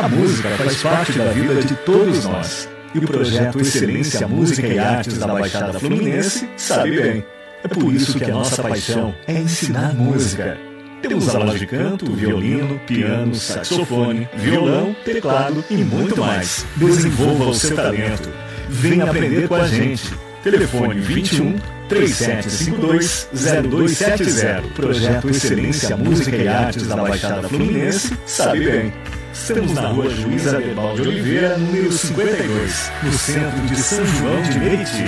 [0.00, 2.66] A música faz parte da vida de todos nós.
[2.94, 7.24] E o projeto Excelência Música e Artes da Baixada Fluminense sabe bem.
[7.62, 10.56] É por isso que a nossa paixão é ensinar música.
[11.02, 16.64] Temos aulas de canto, violino, piano, saxofone, violão, teclado e muito mais.
[16.76, 18.30] Desenvolva o seu talento.
[18.70, 20.14] Venha aprender com a gente.
[20.42, 21.58] Telefone 21
[21.90, 23.28] 3752
[23.68, 24.62] 0270.
[24.74, 28.92] Projeto Excelência Música e Artes da Baixada Fluminense sabe bem.
[29.42, 34.58] Estamos na rua Juiz Abelal de Oliveira, número 52, no centro de São João de
[34.58, 35.04] Meriti.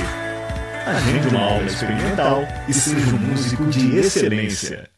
[0.87, 4.89] Agende uma aula experimental e seja um músico de excelência.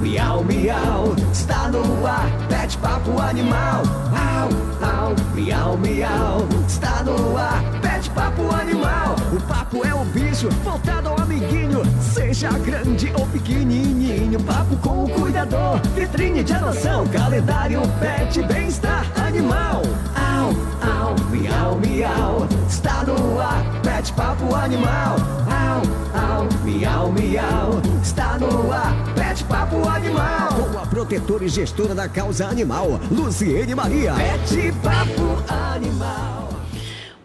[0.00, 3.82] Miau, miau, está no ar, pet papo animal.
[4.10, 4.48] Au,
[4.88, 8.99] au, miau, miau, está no ar, pet papo animal.
[9.32, 14.42] O papo é o bicho, voltado ao amiguinho, seja grande ou pequenininho.
[14.42, 19.82] Papo com o cuidador, vitrine de adoção, calendário, pet, bem-estar animal.
[20.16, 20.48] Au,
[20.82, 25.16] au, miau, miau, está no ar, pet papo animal.
[25.46, 25.82] Au,
[26.20, 30.54] au, miau, miau, está no ar, pet papo animal.
[30.72, 34.12] Com a protetora e gestora da causa animal, Luciene Maria.
[34.14, 35.40] Pet papo
[35.72, 36.59] animal.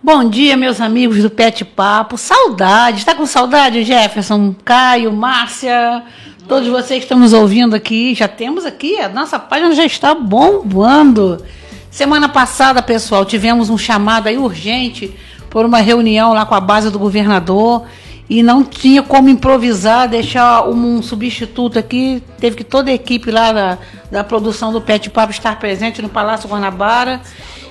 [0.05, 2.15] Bom dia, meus amigos do Pet Papo.
[2.15, 2.99] Saudade.
[2.99, 6.03] Está com saudade, Jefferson, Caio, Márcia?
[6.47, 8.13] Todos vocês que estão nos ouvindo aqui.
[8.13, 11.43] Já temos aqui, a nossa página já está bombando.
[11.89, 15.11] Semana passada, pessoal, tivemos um chamado aí urgente
[15.49, 17.85] por uma reunião lá com a base do governador
[18.29, 22.21] e não tinha como improvisar, deixar um, substituto aqui.
[22.37, 23.77] Teve que toda a equipe lá da,
[24.11, 27.21] da produção do Pet Papo estar presente no Palácio Guanabara.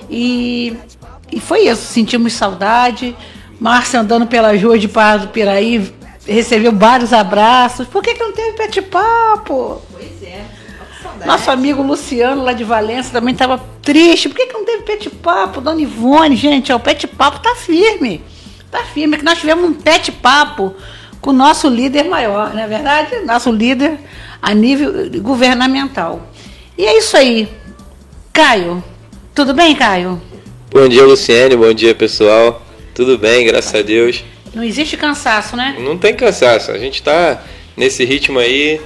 [0.09, 0.75] E,
[1.31, 3.15] e foi isso, sentimos saudade.
[3.59, 5.93] Márcia andando pela rua de Pará do Piraí,
[6.27, 7.87] recebeu vários abraços.
[7.87, 9.81] Por que, que não teve Pet Papo?
[9.91, 10.43] Pois é.
[11.25, 14.27] Nosso amigo Luciano, lá de Valença, também estava triste.
[14.27, 15.61] Por que, que não teve Pet Papo?
[15.61, 18.21] Dona Ivone, gente, ó, o Pet Papo tá firme.
[18.69, 20.73] Tá firme, que nós tivemos um Pet Papo
[21.21, 23.21] com o nosso líder maior, não é verdade?
[23.21, 23.99] Nosso líder
[24.41, 26.29] a nível governamental.
[26.77, 27.49] E é isso aí.
[28.33, 28.83] Caio,
[29.33, 30.21] tudo bem, Caio?
[30.75, 31.55] Bom dia, Luciene.
[31.55, 32.61] Bom dia, pessoal.
[32.93, 34.25] Tudo bem, graças a Deus.
[34.53, 35.77] Não existe cansaço, né?
[35.79, 36.69] Não tem cansaço.
[36.69, 37.41] A gente tá
[37.77, 38.81] nesse ritmo aí.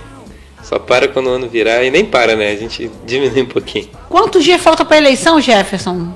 [0.62, 2.52] Só para quando o ano virar e nem para, né?
[2.52, 3.90] A gente diminui um pouquinho.
[4.08, 6.14] Quantos dias falta para a eleição, Jefferson?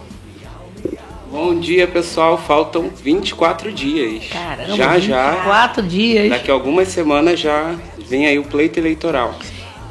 [1.32, 2.38] Bom dia, pessoal.
[2.38, 4.26] Faltam 24 dias.
[4.32, 5.32] Caramba, já, já.
[5.32, 6.30] 24 dias.
[6.30, 7.76] Daqui a algumas semanas já
[8.08, 9.40] vem aí o pleito eleitoral.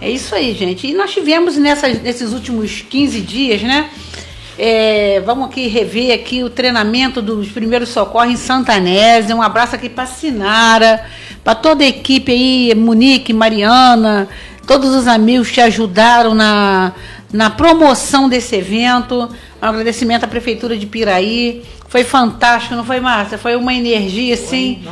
[0.00, 0.86] É isso aí, gente.
[0.86, 3.90] E nós tivemos nessas, nesses últimos 15 dias, né?
[4.58, 9.32] É, vamos aqui rever aqui o treinamento dos primeiros socorros em Santanese.
[9.32, 11.04] Um abraço aqui para Sinara,
[11.42, 14.28] para toda a equipe aí, Monique, Mariana,
[14.66, 16.92] todos os amigos que ajudaram na,
[17.32, 19.28] na promoção desse evento.
[19.60, 21.62] Um agradecimento à Prefeitura de Piraí.
[21.88, 23.36] Foi fantástico, não foi, Márcia?
[23.36, 24.82] Foi uma energia, assim,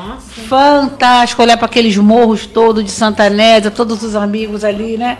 [0.49, 5.17] fantástico olhar para aqueles morros todos de Santanésia, todos os amigos ali, né?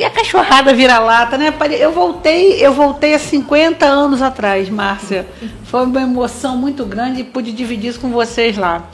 [0.00, 1.52] E a cachorrada vira-lata, né?
[1.78, 5.26] Eu voltei, eu voltei há 50 anos atrás, Márcia.
[5.64, 8.88] Foi uma emoção muito grande e pude dividir isso com vocês lá.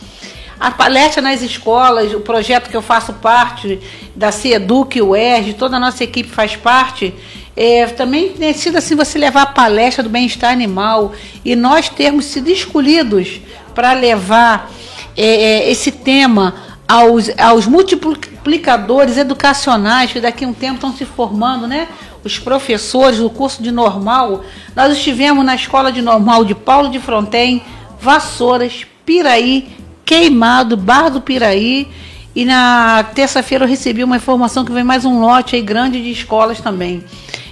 [0.58, 3.78] A palestra nas escolas, o projeto que eu faço parte,
[4.16, 7.14] da CIEDUC, o ERG, toda a nossa equipe faz parte,
[7.56, 11.12] é, também tem sido assim você levar a palestra do bem-estar animal
[11.44, 13.40] e nós termos sido escolhidos
[13.76, 14.72] para levar
[15.16, 21.66] é, esse tema aos, aos multiplicadores educacionais que daqui a um tempo estão se formando,
[21.66, 21.88] né?
[22.26, 24.44] os professores do curso de normal,
[24.74, 27.62] nós estivemos na escola de normal de Paulo de Fronten,
[28.00, 29.68] Vassouras, Piraí,
[30.04, 31.88] Queimado, Bar do Piraí.
[32.34, 36.10] E na terça-feira eu recebi uma informação que vem mais um lote aí grande de
[36.10, 37.04] escolas também.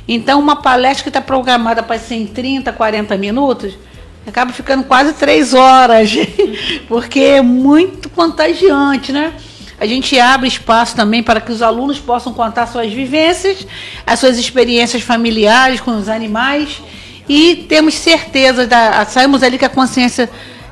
[0.07, 3.79] Então, uma palestra que está programada para ser em 30, 40 minutos,
[4.27, 6.11] acaba ficando quase três horas,
[6.89, 9.35] porque é muito contagiante, né?
[9.79, 13.67] A gente abre espaço também para que os alunos possam contar suas vivências,
[14.07, 16.81] as suas experiências familiares com os animais
[17.29, 20.31] e temos certeza, da, saímos ali com a consciência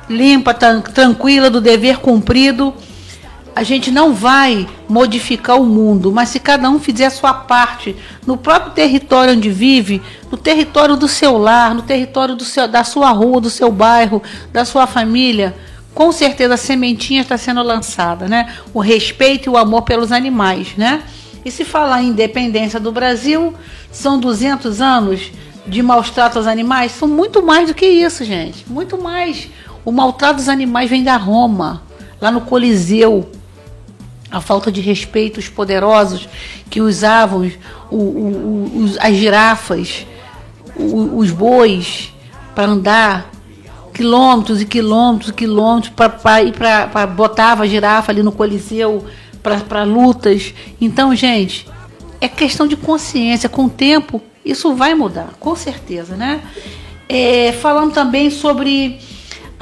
[0.09, 2.73] limpa, tranquila do dever cumprido.
[3.55, 7.95] A gente não vai modificar o mundo, mas se cada um fizer a sua parte
[8.25, 10.01] no próprio território onde vive,
[10.31, 14.65] no território do seu lar, no território seu, da sua rua, do seu bairro, da
[14.65, 15.55] sua família,
[15.93, 18.53] com certeza a sementinha está sendo lançada, né?
[18.73, 21.03] O respeito e o amor pelos animais, né?
[21.45, 23.53] E se falar em independência do Brasil,
[23.91, 25.31] são 200 anos
[25.67, 26.93] de maus tratos aos animais?
[26.93, 28.65] São muito mais do que isso, gente.
[28.67, 29.49] Muito mais.
[29.85, 31.83] O maltrato dos animais vem da Roma,
[32.19, 33.29] lá no Coliseu.
[34.33, 36.27] A falta de respeito, os poderosos
[36.69, 37.51] que usavam
[37.91, 40.07] o, o, as girafas,
[40.75, 42.11] os bois,
[42.55, 43.31] para andar
[43.93, 49.05] quilômetros e quilômetros e quilômetros para ir para botava a girafa ali no Coliseu
[49.67, 50.53] para lutas.
[50.81, 51.67] Então, gente,
[52.19, 53.47] é questão de consciência.
[53.47, 56.41] Com o tempo, isso vai mudar, com certeza, né?
[57.07, 58.99] É, falando também sobre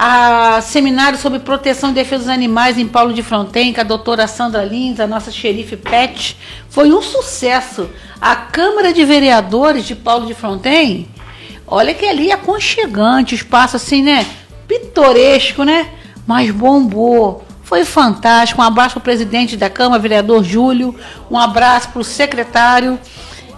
[0.04, 4.26] a seminário sobre proteção e defesa dos animais em Paulo de Fronten, com a doutora
[4.26, 6.36] Sandra Lins, a nossa xerife Pet,
[6.68, 7.88] foi um sucesso.
[8.20, 11.08] A Câmara de Vereadores de Paulo de Fronten
[11.68, 14.26] Olha que ali é aconchegante, espaço assim, né?
[14.66, 15.88] Pitoresco, né?
[16.26, 17.46] Mas bombou.
[17.62, 18.60] Foi fantástico.
[18.60, 20.94] Um abraço para o presidente da Câmara, vereador Júlio.
[21.30, 22.98] Um abraço para o secretário.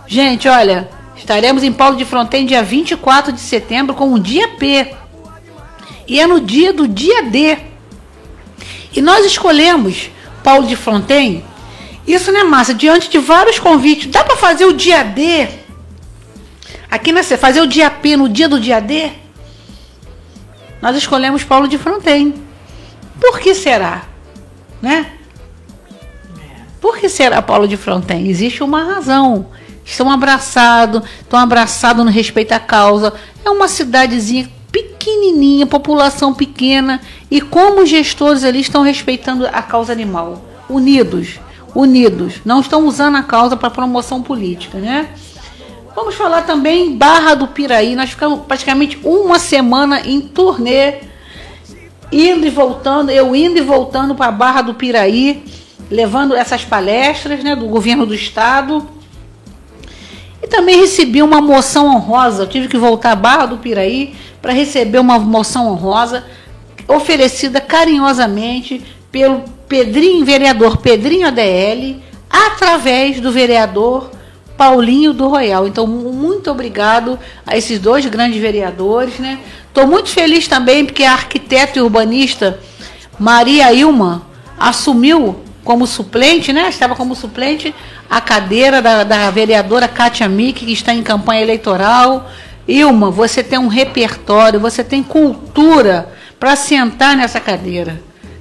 [0.07, 4.95] Gente, olha, estaremos em Paulo de Fronteira dia 24 de setembro com o dia P.
[6.07, 7.59] E é no dia do dia D.
[8.93, 10.11] E nós escolhemos
[10.43, 11.45] Paulo de Fronten.
[12.07, 12.75] Isso, né, Massa?
[12.75, 14.11] Diante de vários convites.
[14.11, 15.65] Dá para fazer o dia D
[16.95, 19.11] Aqui na C, fazer o dia P no dia do dia D,
[20.81, 22.33] nós escolhemos Paulo de Fronten.
[23.21, 24.05] Por que será?
[24.81, 25.11] Né?
[26.81, 28.29] Por que será Paulo de Fronten?
[28.29, 29.49] Existe uma razão.
[29.85, 33.13] Estão abraçados, estão abraçados no respeito à causa.
[33.45, 34.49] É uma cidadezinha
[35.05, 41.39] pequenininha, população pequena, e como os gestores ali estão respeitando a causa animal, unidos,
[41.75, 45.11] unidos, não estão usando a causa para promoção política, né?
[45.95, 47.95] Vamos falar também Barra do Piraí.
[47.95, 51.03] Nós ficamos praticamente uma semana em turnê,
[52.11, 55.45] indo e voltando, eu indo e voltando para Barra do Piraí,
[55.91, 58.89] levando essas palestras né, do governo do estado.
[60.43, 62.43] E também recebi uma moção honrosa.
[62.43, 64.15] Eu tive que voltar à Barra do Piraí
[64.45, 66.23] para receber uma moção honrosa
[66.87, 71.97] oferecida carinhosamente pelo Pedrinho, vereador Pedrinho ADL,
[72.29, 74.11] através do vereador
[74.55, 75.67] Paulinho do Royal.
[75.67, 79.39] Então, muito obrigado a esses dois grandes vereadores, né?
[79.67, 82.61] Estou muito feliz também porque a arquiteta e urbanista
[83.19, 84.27] Maria Ilma
[84.59, 86.69] assumiu como suplente, né?
[86.69, 87.75] Estava como suplente
[88.11, 92.29] a cadeira da, da vereadora Kátia Mick, que está em campanha eleitoral.
[92.67, 98.01] Ilma, você tem um repertório, você tem cultura para sentar nessa cadeira.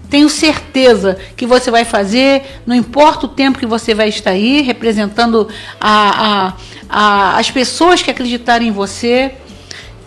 [0.10, 4.62] Tenho certeza que você vai fazer, não importa o tempo que você vai estar aí,
[4.62, 5.50] representando
[5.82, 6.54] a, a,
[6.88, 9.34] a, as pessoas que acreditarem em você.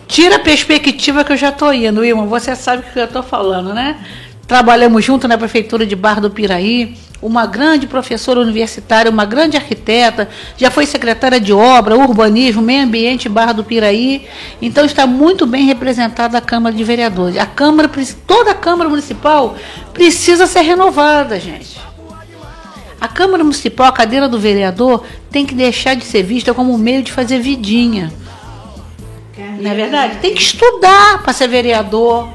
[0.07, 2.25] Tira a perspectiva que eu já estou indo, Wilma.
[2.27, 3.97] Você sabe o que eu estou falando, né?
[4.47, 10.29] Trabalhamos junto na Prefeitura de Barra do Piraí uma grande professora universitária, uma grande arquiteta,
[10.55, 14.27] já foi secretária de obra, urbanismo, meio ambiente, Barra do Piraí.
[14.61, 17.37] Então está muito bem representada a Câmara de Vereadores.
[17.37, 17.89] A Câmara,
[18.25, 19.55] toda a Câmara Municipal
[19.93, 21.79] precisa ser renovada, gente.
[22.99, 26.77] A Câmara Municipal, a cadeira do vereador, tem que deixar de ser vista como um
[26.77, 28.11] meio de fazer vidinha.
[29.59, 30.17] Não é verdade?
[30.17, 32.29] Tem que estudar para ser vereador.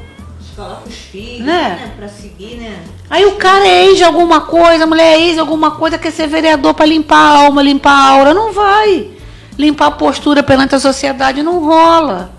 [0.54, 1.80] Para os filhos, né?
[1.80, 1.92] né?
[1.96, 2.84] Para seguir, né?
[3.08, 5.98] Aí o cara é ex de alguma coisa, a mulher é ex de alguma coisa,
[5.98, 8.34] quer ser vereador para limpar a alma, limpar a aura.
[8.34, 9.10] Não vai.
[9.58, 12.32] Limpar a postura perante a sociedade não rola.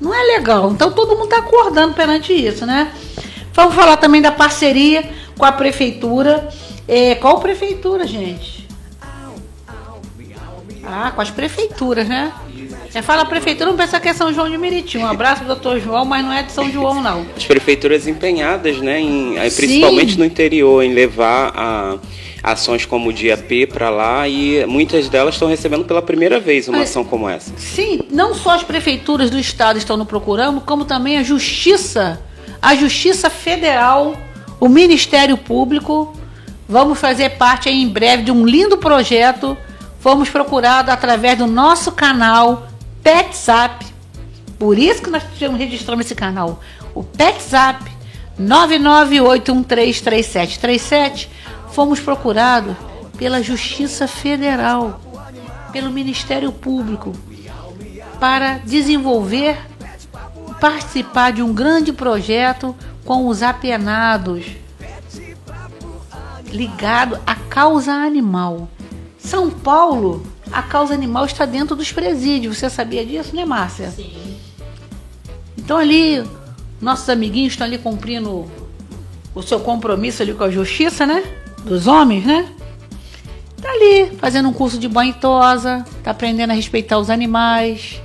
[0.00, 0.70] Não é legal.
[0.70, 2.92] Então todo mundo está acordando perante isso, né?
[3.52, 6.48] Vamos falar também da parceria com a prefeitura.
[6.88, 8.68] É, qual prefeitura, gente?
[10.84, 12.32] Ah, com as prefeituras, né?
[12.90, 14.98] Você fala prefeitura, não pensa que é São João de Meriti.
[14.98, 17.24] Um abraço, doutor João, mas não é de São João, não.
[17.36, 20.18] As prefeituras empenhadas, né, em, principalmente Sim.
[20.18, 21.98] no interior, em levar a,
[22.42, 26.66] ações como o Dia P para lá e muitas delas estão recebendo pela primeira vez
[26.66, 27.52] uma ação como essa.
[27.56, 32.20] Sim, não só as prefeituras do estado estão nos procurando, como também a Justiça,
[32.60, 34.16] a Justiça Federal,
[34.58, 36.12] o Ministério Público.
[36.68, 39.56] Vamos fazer parte aí em breve de um lindo projeto.
[40.00, 42.69] Fomos procurados através do nosso canal
[43.02, 43.84] PetZap.
[44.58, 45.22] Por isso que nós
[45.56, 46.60] registramos esse canal.
[46.94, 47.90] O PetZap
[48.40, 51.28] 998133737.
[51.72, 52.74] Fomos procurados
[53.16, 55.00] pela Justiça Federal,
[55.72, 57.12] pelo Ministério Público,
[58.18, 59.56] para desenvolver,
[60.60, 64.46] participar de um grande projeto com os apenados
[66.50, 68.68] ligado à causa animal.
[69.18, 72.58] São Paulo, a causa animal está dentro dos presídios.
[72.58, 73.90] Você sabia disso, né, Márcia?
[73.90, 74.36] Sim.
[75.56, 76.22] Então ali,
[76.80, 78.50] nossos amiguinhos estão ali cumprindo
[79.34, 81.22] o seu compromisso ali com a justiça, né?
[81.64, 82.48] Dos homens, né?
[83.60, 88.00] Tá ali fazendo um curso de banho e tosa, tá aprendendo a respeitar os animais.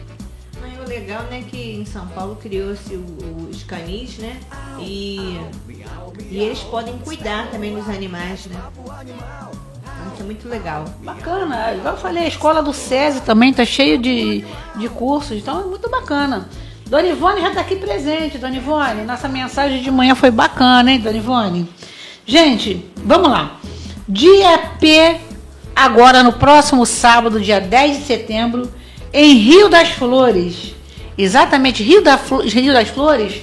[0.61, 4.37] Mas o legal, né, que em São Paulo criou-se o- os canis, né?
[4.81, 5.39] E,
[6.29, 8.61] e eles podem cuidar também dos animais, né?
[10.13, 10.85] Isso é muito legal.
[11.03, 14.45] Bacana, igual eu falei, a escola do SESI também tá cheio de,
[14.75, 16.47] de cursos, então é muito bacana.
[16.88, 19.03] Dona Ivone já tá aqui presente, Dona Ivone.
[19.03, 21.69] Nossa mensagem de manhã foi bacana, hein, Dona Ivone?
[22.25, 23.57] Gente, vamos lá.
[24.07, 25.19] Dia P,
[25.75, 28.71] agora no próximo sábado, dia 10 de setembro,
[29.12, 30.75] em Rio das Flores.
[31.17, 33.41] Exatamente, Rio, da Rio das Flores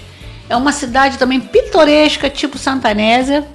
[0.52, 3.46] é uma cidade também pitoresca, tipo Santanésia.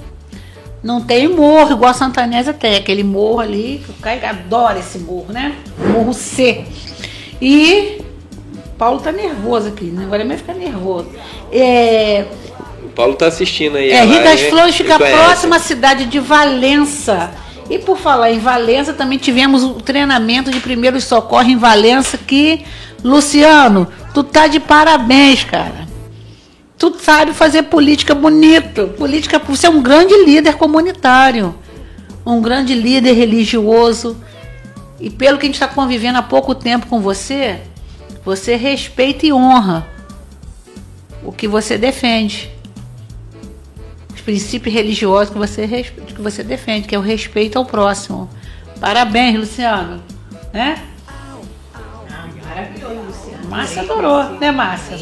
[0.87, 4.97] Não tem morro igual a Santanésia tem, aquele morro ali, que o Caio adora esse
[4.99, 5.53] morro, né?
[5.77, 6.63] Morro C.
[7.41, 7.99] E
[8.77, 10.05] Paulo tá nervoso aqui, né?
[10.05, 11.09] agora ele vai ficar nervoso.
[11.51, 12.23] É,
[12.85, 13.89] O Paulo tá assistindo aí.
[13.91, 17.31] é, Rio das Flores fica próxima à cidade de Valença.
[17.69, 22.63] E por falar em Valença, também tivemos o treinamento de primeiros socorros em Valença, que,
[23.03, 25.85] Luciano, tu tá de parabéns, cara.
[26.77, 28.89] Tu sabe fazer política bonito.
[28.89, 31.55] Política, você é um grande líder comunitário,
[32.25, 34.15] um grande líder religioso.
[34.99, 37.61] E pelo que a gente está convivendo há pouco tempo com você,
[38.23, 39.87] você respeita e honra
[41.23, 42.51] o que você defende.
[44.13, 48.29] Os princípios religiosos que você, que você defende, que é o respeito ao próximo.
[48.79, 50.03] Parabéns, Luciano.
[50.53, 50.83] Né?
[51.07, 53.49] Ah, maravilhoso, Luciano.
[53.49, 54.97] Márcia adorou, né, Márcia?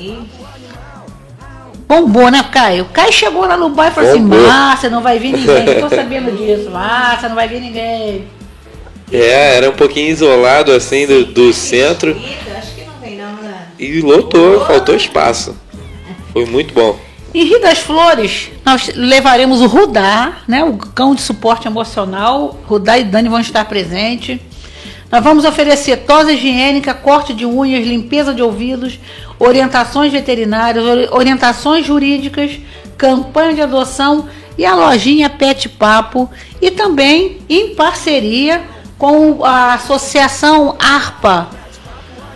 [1.87, 2.85] Bombou, né, Caio?
[2.85, 4.47] Caio chegou lá no bairro e falou assim: Bombou.
[4.47, 5.67] Márcia, não vai vir ninguém.
[5.67, 6.69] Eu tô sabendo disso.
[6.71, 8.27] Márcia, não vai vir ninguém.
[9.11, 12.19] É, era um pouquinho isolado assim do, do centro
[12.57, 13.67] acho que não tem não, né?
[13.77, 15.55] e lotou, faltou espaço.
[16.33, 16.97] Foi muito bom.
[17.33, 22.57] Em Rio das Flores, nós levaremos o Rudá, né, o cão de suporte emocional.
[22.65, 24.39] Rudá e Dani vão estar presentes.
[25.11, 28.99] Nós vamos oferecer tosa higiênica, corte de unhas, limpeza de ouvidos,
[29.39, 32.59] orientações veterinárias, ori- orientações jurídicas,
[32.97, 34.27] campanha de adoção
[34.57, 36.29] e a lojinha Pet Papo.
[36.61, 38.63] E também em parceria
[38.97, 41.47] com a Associação ARPA,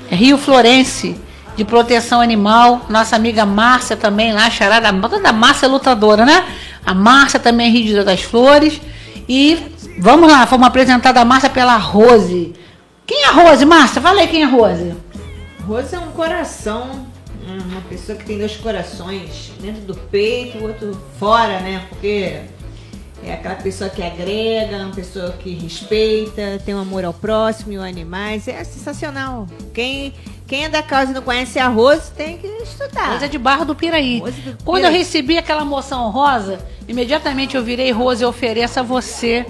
[0.09, 1.15] Rio Florense,
[1.55, 2.85] de proteção animal.
[2.89, 4.91] Nossa amiga Márcia também lá, charada.
[5.07, 6.45] Toda a Márcia lutadora, né?
[6.85, 8.81] A Márcia também é Rio das Flores.
[9.27, 9.57] E
[9.99, 12.53] vamos lá, fomos apresentada a Márcia pela Rose.
[13.05, 14.01] Quem é a Rose, Márcia?
[14.01, 14.93] Fala aí quem é a Rose.
[15.69, 17.05] Rosa é um coração,
[17.47, 21.85] uma pessoa que tem dois corações, dentro do peito, o outro fora, né?
[21.89, 22.41] Porque
[23.23, 27.77] é aquela pessoa que agrega, uma pessoa que respeita, tem um amor ao próximo e
[27.77, 28.47] aos animais.
[28.47, 29.45] É sensacional.
[29.71, 30.11] Quem,
[30.47, 33.13] quem é da causa e não conhece a Rose tem que estudar.
[33.13, 34.21] Rose é de Barra do Piraí.
[34.21, 35.03] Rose do Quando eu Piraí.
[35.03, 36.57] recebi aquela moção rosa,
[36.87, 39.45] imediatamente eu virei Rose e ofereço a você.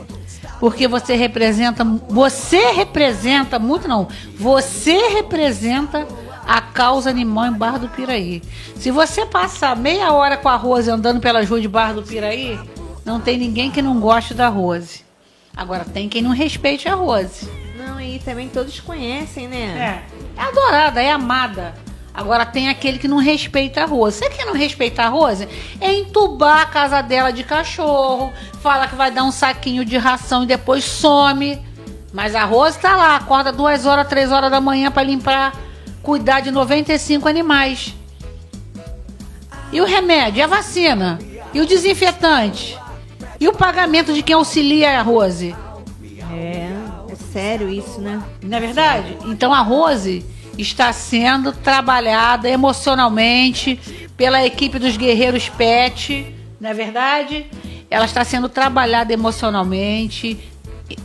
[0.59, 6.05] Porque você representa, você representa, muito não, você representa
[6.45, 8.41] a causa animal em Barra do Piraí.
[8.75, 12.59] Se você passar meia hora com a Rose andando pelas ruas de Barra do Piraí,
[13.05, 15.05] não tem ninguém que não goste da Rose.
[15.55, 17.47] Agora tem quem não respeite a Rose.
[17.77, 20.03] Não, e também todos conhecem, né?
[20.37, 20.41] É.
[20.41, 21.73] É adorada, é amada.
[22.19, 24.17] Agora tem aquele que não respeita a Rose.
[24.17, 25.47] Você que não respeita a Rose?
[25.79, 30.43] É entubar a casa dela de cachorro, fala que vai dar um saquinho de ração
[30.43, 31.57] e depois some.
[32.11, 35.55] Mas a Rose tá lá, acorda duas horas, três horas da manhã para limpar,
[36.03, 37.95] cuidar de 95 animais.
[39.71, 41.17] E o remédio, e a vacina,
[41.53, 42.77] e o desinfetante,
[43.39, 45.55] e o pagamento de quem auxilia a Rose.
[46.33, 46.69] É,
[47.09, 48.21] é sério isso, né?
[48.41, 49.17] Não é verdade?
[49.25, 50.25] Então a Rose
[50.61, 53.79] está sendo trabalhada emocionalmente
[54.17, 57.47] pela equipe dos Guerreiros Pet, não é verdade?
[57.89, 60.39] ela está sendo trabalhada emocionalmente,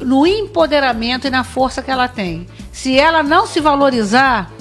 [0.00, 2.46] no empoderamento e na força que ela tem.
[2.70, 4.52] Se ela não se valorizar,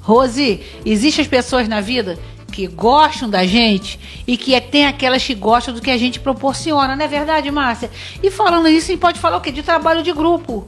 [0.00, 2.18] Rose, existem as pessoas na vida
[2.52, 6.18] que gostam da gente e que é, tem aquelas que gostam do que a gente
[6.20, 7.90] proporciona, não é verdade, Márcia?
[8.22, 9.52] E falando isso, a gente pode falar o quê?
[9.52, 10.66] De trabalho de grupo.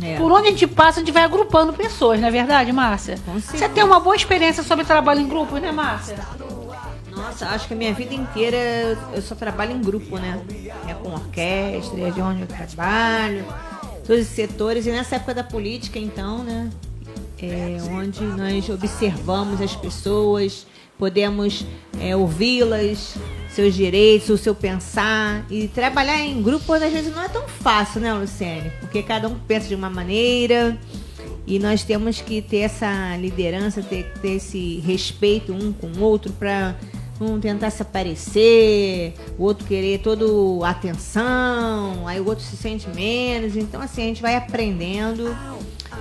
[0.00, 0.16] É.
[0.16, 3.18] Por onde a gente passa, a gente vai agrupando pessoas, não é verdade, Márcia?
[3.36, 6.16] Você tem uma boa experiência sobre trabalho em grupo, né, Márcia?
[7.10, 10.40] Nossa, acho que a minha vida inteira eu só trabalho em grupo, né?
[10.86, 13.44] É com orquestra, é de onde eu trabalho,
[14.06, 14.86] todos os setores.
[14.86, 16.70] E nessa época da política, então, né?
[17.42, 21.64] É onde nós observamos as pessoas, podemos
[22.00, 23.16] é, ouvi-las,
[23.58, 25.44] seus direitos, o seu pensar.
[25.50, 28.70] E trabalhar em grupo, às vezes, não é tão fácil, né, Luciane?
[28.78, 30.78] Porque cada um pensa de uma maneira.
[31.44, 36.32] E nós temos que ter essa liderança, ter, ter esse respeito um com o outro
[36.32, 36.76] para
[37.20, 40.24] um tentar se aparecer, o outro querer toda
[40.64, 43.56] atenção, aí o outro se sente menos.
[43.56, 45.36] Então, assim, a gente vai aprendendo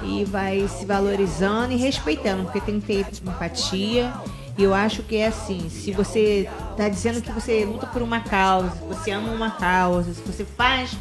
[0.04, 4.14] e vai se valorizando e respeitando, porque tem que ter empatia.
[4.58, 8.20] E eu acho que é assim, se você está dizendo que você luta por uma
[8.22, 10.98] causa, se você ama uma causa, se você faz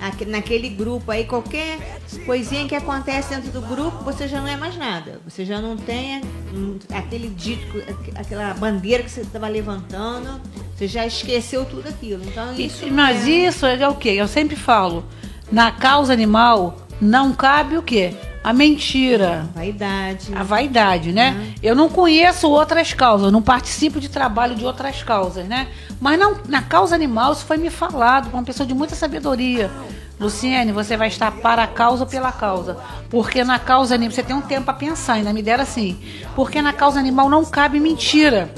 [0.00, 1.78] aque- naquele grupo aí, qualquer
[2.24, 5.20] coisinha que acontece dentro do grupo, você já não é mais nada.
[5.28, 6.20] Você já não tem
[6.54, 10.40] hum, aquele dito, aqu- aquela bandeira que você estava levantando,
[10.76, 12.22] você já esqueceu tudo aquilo.
[12.24, 12.86] Então isso.
[12.90, 14.10] Mas é- isso é o quê?
[14.10, 15.04] Eu sempre falo,
[15.50, 18.14] na causa animal não cabe o quê?
[18.42, 19.46] A mentira.
[19.54, 20.34] Vaidade.
[20.34, 21.54] A vaidade, né?
[21.62, 25.68] Eu não conheço outras causas, não participo de trabalho de outras causas, né?
[26.00, 29.70] Mas não, na causa animal isso foi me falado por uma pessoa de muita sabedoria.
[30.18, 32.78] Luciene, você vai estar para a causa ou pela causa.
[33.10, 35.98] Porque na causa animal, você tem um tempo para pensar, ainda me deram assim.
[36.34, 38.50] Porque na causa animal não cabe mentira.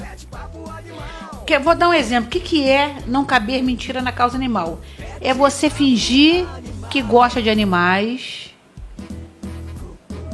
[1.45, 2.27] Que, vou dar um exemplo.
[2.27, 4.79] O que, que é não caber mentira na causa animal?
[5.19, 6.45] É você fingir
[6.89, 8.52] que gosta de animais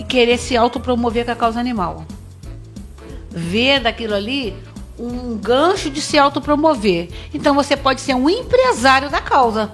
[0.10, 2.04] querer se autopromover com a causa animal.
[3.30, 4.56] Ver daquilo ali
[4.98, 7.10] um gancho de se autopromover.
[7.34, 9.72] Então você pode ser um empresário da causa.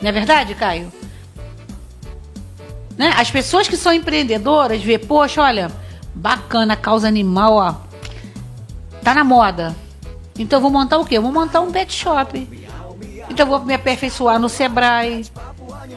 [0.00, 0.90] Não é verdade, Caio?
[2.96, 3.12] Né?
[3.16, 5.70] As pessoas que são empreendedoras vê, poxa, olha,
[6.14, 7.74] bacana causa animal, ó.
[9.02, 9.74] Tá na moda.
[10.38, 11.18] Então eu vou montar o quê?
[11.18, 12.48] Eu vou montar um pet shop.
[13.28, 15.24] Então eu vou me aperfeiçoar no Sebrae.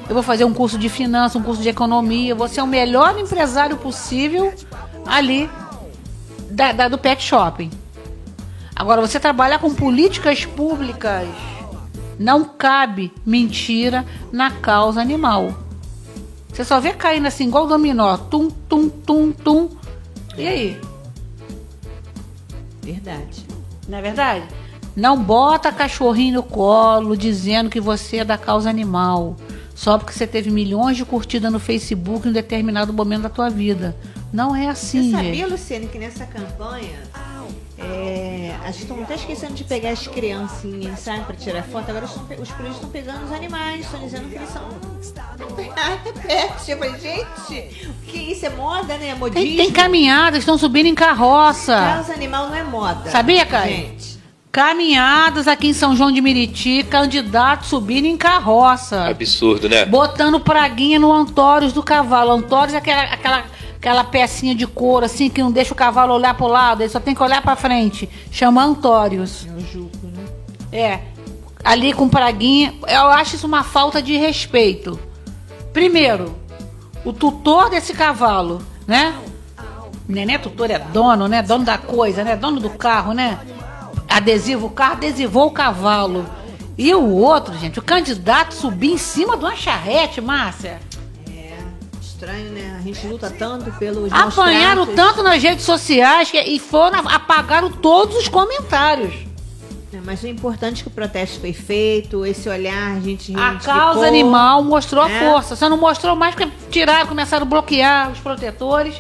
[0.08, 2.32] Eu vou fazer um curso de finanças, um curso de economia.
[2.32, 4.54] Eu vou ser o melhor empresário possível
[5.06, 5.50] ali
[6.52, 7.72] da, da- do pet shopping.
[8.76, 11.28] Agora, você trabalhar com políticas públicas.
[12.20, 15.54] Não cabe mentira na causa animal.
[16.54, 18.16] Você só vê caindo assim, igual dominó.
[18.18, 19.70] Tum, tum, tum, tum.
[20.38, 20.82] E aí?
[22.82, 23.46] Verdade.
[23.88, 24.46] Não é verdade?
[24.96, 29.36] Não bota cachorrinho no colo dizendo que você é da causa animal.
[29.76, 33.50] Só porque você teve milhões de curtidas no Facebook em um determinado momento da tua
[33.50, 33.96] vida.
[34.34, 35.46] Não é assim, Você sabia, gente.
[35.52, 36.98] Luciane, que nessa campanha
[37.78, 41.90] é, a gente estão até esquecendo de pegar as criancinhas, sabe, pra tirar foto.
[41.90, 44.64] Agora pe- os políticos estão pegando os animais, estão dizendo que eles são.
[46.26, 46.72] pet.
[46.72, 49.10] Eu falei, gente, o que isso é moda, né?
[49.10, 49.46] É modismo.
[49.46, 51.76] Tem, tem caminhadas, estão subindo em carroça.
[51.96, 53.10] Causa animal não é moda.
[53.12, 53.76] Sabia, Caio?
[53.76, 54.15] Gente.
[54.56, 59.04] Caminhadas aqui em São João de Meriti, candidato subindo em carroça.
[59.04, 59.86] Absurdo, né?
[59.86, 62.32] Botando praguinha no antórios do cavalo.
[62.32, 63.44] Antórios é aquela, aquela,
[63.76, 67.02] aquela pecinha de couro, assim, que não deixa o cavalo olhar pro lado, ele só
[67.02, 68.08] tem que olhar pra frente.
[68.32, 69.46] Chama antórios.
[69.46, 70.24] É o juco, né?
[70.72, 71.00] É.
[71.62, 72.76] Ali com praguinha.
[72.88, 74.98] Eu acho isso uma falta de respeito.
[75.74, 76.34] Primeiro,
[77.04, 79.16] o tutor desse cavalo, né?
[80.08, 81.42] Neném tutor é dono, né?
[81.42, 82.38] Dono da coisa, né?
[82.38, 83.38] Dono do carro, né?
[84.10, 86.26] Adesivo o carro, adesivou o cavalo.
[86.78, 90.80] E o outro, gente, o candidato subir em cima de uma charrete, Márcia.
[91.30, 91.58] É
[92.02, 92.76] estranho, né?
[92.78, 98.16] A gente luta tanto pelos Apanharam tanto nas redes sociais que, e foram, apagaram todos
[98.18, 99.14] os comentários.
[99.94, 103.56] É, Mas o importante é que o protesto foi feito, esse olhar, a gente A
[103.56, 105.20] causa animal mostrou a né?
[105.20, 105.56] força.
[105.56, 108.96] Só não mostrou mais porque tiraram, começaram a bloquear os protetores.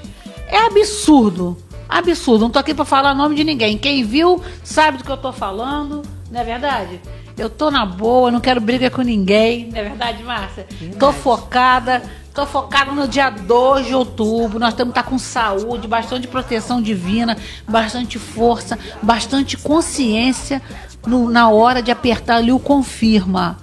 [0.47, 1.57] É absurdo.
[1.97, 2.41] Absurdo.
[2.43, 3.77] Não tô aqui pra falar o nome de ninguém.
[3.77, 6.01] Quem viu sabe do que eu tô falando.
[6.31, 6.99] Não é verdade?
[7.37, 9.69] Eu tô na boa, não quero briga com ninguém.
[9.71, 10.65] Não é verdade, Márcia?
[10.99, 12.01] Tô focada.
[12.33, 14.59] Tô focada no dia 2 de outubro.
[14.59, 20.61] Nós temos que estar com saúde, bastante proteção divina, bastante força, bastante consciência
[21.07, 23.57] no- na hora de apertar ali o confirma.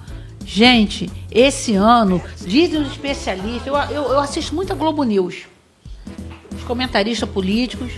[0.45, 5.42] Gente, esse ano, dizem os especialistas, eu, eu, eu assisto muito a Globo News,
[6.57, 7.92] os comentaristas políticos.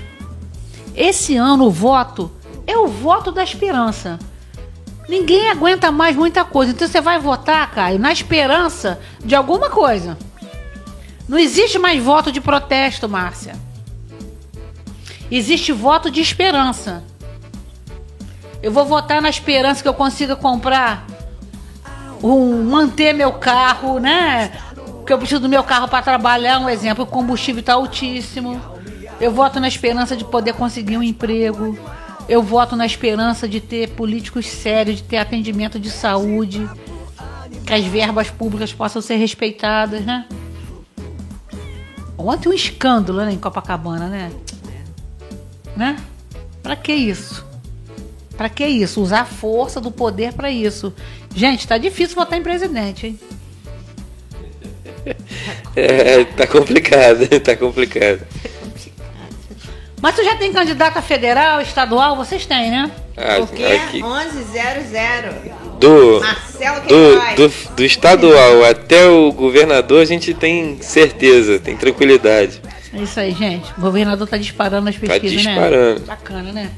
[0.94, 2.30] Esse ano o voto
[2.66, 4.18] é o voto da esperança.
[5.08, 6.72] Ninguém aguenta mais muita coisa.
[6.72, 10.16] Então você vai votar, Caio, na esperança de alguma coisa.
[11.28, 13.56] Não existe mais voto de protesto, Márcia.
[15.30, 17.02] Existe voto de esperança.
[18.62, 21.06] Eu vou votar na esperança que eu consiga comprar
[22.22, 24.52] um manter meu carro, né?
[24.74, 28.58] Porque eu preciso do meu carro para trabalhar, um exemplo, o combustível está altíssimo.
[29.20, 31.78] Eu voto na esperança de poder conseguir um emprego.
[32.28, 36.68] Eu voto na esperança de ter políticos sérios, de ter atendimento de saúde,
[37.66, 40.26] que as verbas públicas possam ser respeitadas, né?
[42.16, 44.30] Ontem um escândalo né, em Copacabana, né?
[45.76, 45.96] Né?
[46.62, 47.44] Pra que isso?
[48.36, 49.02] Pra que isso?
[49.02, 50.92] Usar a força do poder para isso.
[51.34, 53.20] Gente, tá difícil votar em presidente, hein?
[55.76, 58.24] É, tá complicado, tá complicado.
[60.04, 62.14] Mas tu já tem candidata federal, estadual?
[62.14, 62.90] Vocês têm, né?
[63.16, 65.32] Ah, Porque aqui, 1100.
[65.80, 72.60] do, Marcelo do, do, do estadual até o governador, a gente tem certeza, tem tranquilidade.
[72.92, 73.72] É isso aí, gente.
[73.78, 76.00] O governador tá disparando as pesquisas, disparando.
[76.00, 76.06] né?
[76.06, 76.70] Bacana, né?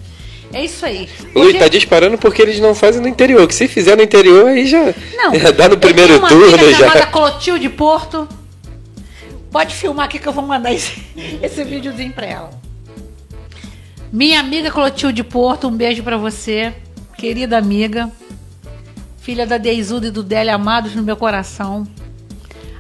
[0.53, 1.09] É isso aí.
[1.35, 3.45] O Luiz Hoje- tá disparando porque eles não fazem no interior.
[3.49, 5.35] Que se fizer no interior, aí já, Não.
[5.37, 6.55] já dá no eu primeiro tenho uma turno.
[6.55, 7.07] amiga chamada Já.
[7.07, 8.29] Clotilde Porto.
[9.51, 11.03] Pode filmar aqui que eu vou mandar esse,
[11.43, 12.66] esse videozinho pra ela.
[14.13, 16.73] Minha amiga Clotilde Porto, um beijo pra você,
[17.19, 18.11] querida amiga.
[19.19, 21.87] Filha da Deisuda e do Délia amados no meu coração.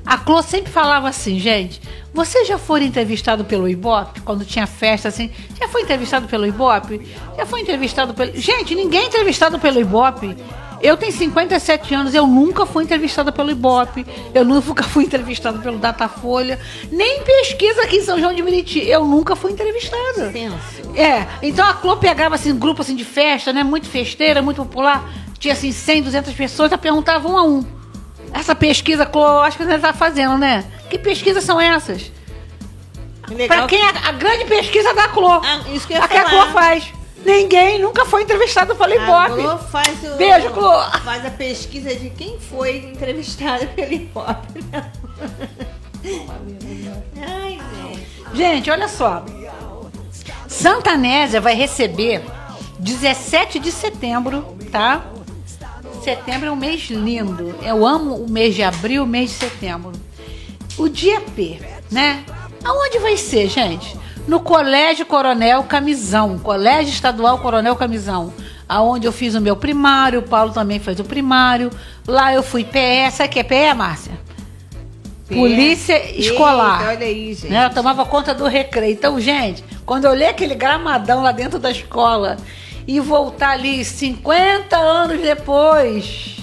[0.06, 1.80] A Clô sempre falava assim, gente.
[2.14, 4.22] Você já foi entrevistado pelo Ibope?
[4.22, 5.30] Quando tinha festa assim?
[5.58, 7.06] Já foi entrevistado pelo Ibope?
[7.36, 8.34] Já foi entrevistado pelo.
[8.34, 10.34] Gente, ninguém é entrevistado pelo Ibope.
[10.80, 15.78] Eu tenho 57 anos, eu nunca fui entrevistada pelo Ibope, eu nunca fui entrevistada pelo
[15.78, 16.60] Datafolha,
[16.92, 20.30] nem pesquisa aqui em São João de Meriti, eu nunca fui entrevistada.
[20.94, 23.64] É, então a Clô pegava assim, grupo assim de festa, né?
[23.64, 25.10] Muito festeira, muito popular.
[25.38, 27.75] Tinha assim 100, 200 pessoas, ela perguntava um a um.
[28.38, 30.64] Essa pesquisa, Clô, acho que você está fazendo, né?
[30.90, 32.12] Que pesquisas são essas?
[33.28, 33.58] Legal.
[33.58, 35.40] Pra quem é a grande pesquisa da Clô?
[35.42, 36.42] Ah, isso que eu ia a que a falar.
[36.44, 36.92] Clô faz?
[37.24, 39.42] Ninguém nunca foi entrevistado pelo A Ibope.
[39.42, 40.80] Glô faz o, Beijo, Glô.
[41.04, 44.64] Faz a pesquisa de quem foi entrevistado pelo Ibope.
[47.26, 48.06] Ai, gente.
[48.34, 49.24] Gente, olha só.
[50.46, 52.22] Santa Anésia vai receber
[52.78, 55.04] 17 de setembro, tá?
[56.06, 57.52] Setembro é um mês lindo.
[57.64, 59.90] Eu amo o mês de abril, o mês de setembro.
[60.78, 61.58] O dia P,
[61.90, 62.22] né?
[62.64, 63.98] Aonde vai ser, gente?
[64.28, 68.32] No Colégio Coronel Camisão, Colégio Estadual Coronel Camisão,
[68.68, 71.72] aonde eu fiz o meu primário, o Paulo também fez o primário.
[72.06, 74.12] Lá eu fui PE, sabe o que é PE, Márcia?
[75.26, 76.86] Polícia Eita, Escolar.
[76.86, 77.50] olha aí, gente.
[77.50, 77.64] Né?
[77.64, 78.92] Eu tomava conta do recreio.
[78.92, 82.36] Então, gente, quando eu olhei aquele gramadão lá dentro da escola
[82.86, 86.36] e voltar ali 50 anos depois,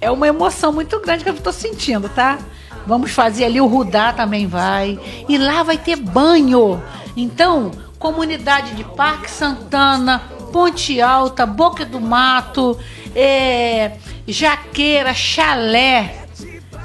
[0.00, 2.38] é uma emoção muito grande que eu estou sentindo, tá?
[2.86, 4.98] Vamos fazer ali, o Rudá também vai.
[5.28, 6.82] E lá vai ter banho.
[7.16, 10.20] Então, comunidade de Parque Santana,
[10.52, 12.78] Ponte Alta, Boca do Mato,
[13.14, 13.92] é,
[14.26, 16.26] Jaqueira, Chalé,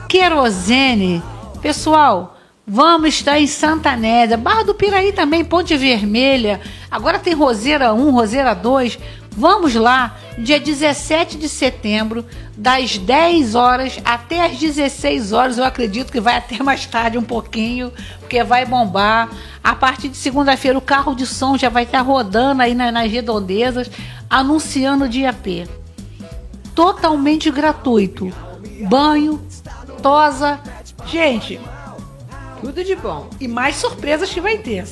[0.07, 1.21] querosene.
[1.61, 2.38] Pessoal,
[2.69, 6.61] vamos estar em Santa Nésia, Barra do Piraí também, Ponte Vermelha.
[6.91, 8.99] Agora tem Roseira 1, Roseira 2.
[9.31, 12.25] Vamos lá, dia 17 de setembro,
[12.57, 15.57] das 10 horas até as 16 horas.
[15.57, 19.29] Eu acredito que vai até mais tarde um pouquinho, porque vai bombar.
[19.63, 23.09] A partir de segunda-feira, o carro de som já vai estar rodando aí na- nas
[23.11, 23.89] redondezas,
[24.29, 25.67] anunciando o dia P
[26.75, 28.31] totalmente gratuito.
[28.87, 29.41] Banho,
[30.01, 30.59] tosa.
[31.05, 31.59] Gente,
[32.61, 33.29] Tudo de bom.
[33.39, 34.85] e mais surpresas que vai ter.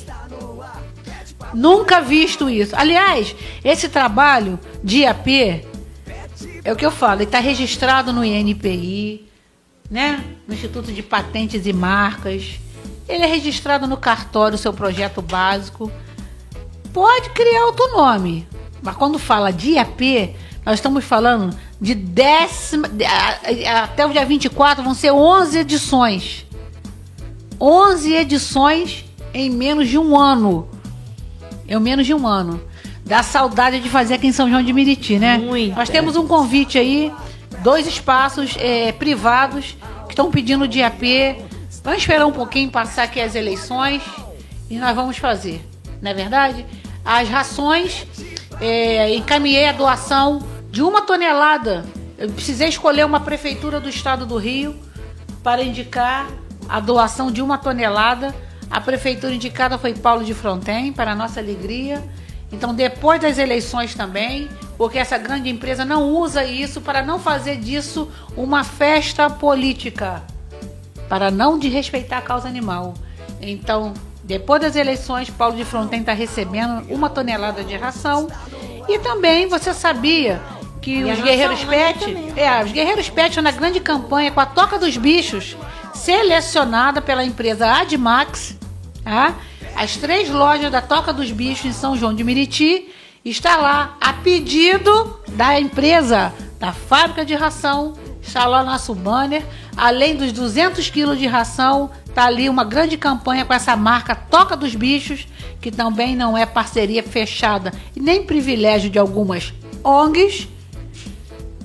[1.54, 2.74] Nunca visto isso.
[2.76, 5.64] Aliás, esse trabalho de IAP
[6.64, 9.26] é o que eu falo, ele está registrado no INPI,
[9.90, 10.22] né?
[10.46, 12.58] No Instituto de Patentes e Marcas.
[13.08, 15.90] Ele é registrado no cartório, seu projeto básico.
[16.92, 18.46] Pode criar outro nome,
[18.82, 22.88] mas quando fala de IAP, nós estamos falando de décima.
[23.82, 26.44] Até o dia 24 vão ser 11 edições.
[27.60, 30.68] 11 edições em menos de um ano.
[31.68, 32.60] Em menos de um ano.
[33.04, 35.38] Dá saudade de fazer aqui em São João de Meriti, né?
[35.38, 35.76] Muita.
[35.76, 37.12] Nós temos um convite aí,
[37.62, 41.02] dois espaços eh, privados que estão pedindo de AP.
[41.82, 44.02] Vamos esperar um pouquinho passar aqui as eleições
[44.68, 45.66] e nós vamos fazer,
[46.02, 46.66] não é verdade?
[47.04, 48.06] As rações,
[48.60, 51.86] eh, encaminhei a doação de uma tonelada.
[52.18, 54.76] Eu precisei escolher uma prefeitura do estado do Rio
[55.42, 56.28] para indicar
[56.68, 58.34] a doação de uma tonelada.
[58.70, 62.02] A prefeitura indicada foi Paulo de Fronten, para a nossa alegria.
[62.52, 67.56] Então, depois das eleições também, porque essa grande empresa não usa isso para não fazer
[67.56, 70.22] disso uma festa política,
[71.08, 72.94] para não desrespeitar a causa animal.
[73.40, 73.92] Então,
[74.24, 78.28] depois das eleições, Paulo de Fronten está recebendo uma tonelada de ração.
[78.88, 80.40] E também você sabia
[80.80, 84.46] que E os Guerreiros ONG Pet, é, os Guerreiros Pet na grande campanha com a
[84.46, 85.56] Toca dos Bichos,
[85.98, 88.56] selecionada pela empresa Admax,
[89.02, 89.34] tá?
[89.74, 92.88] As três lojas da Toca dos Bichos em São João de Meriti
[93.24, 99.44] está lá a pedido da empresa, da fábrica de ração, está lá nosso banner.
[99.76, 104.56] Além dos 200 quilos de ração, tá ali uma grande campanha com essa marca Toca
[104.56, 105.26] dos Bichos,
[105.60, 109.52] que também não é parceria fechada e nem privilégio de algumas
[109.84, 110.48] ONGs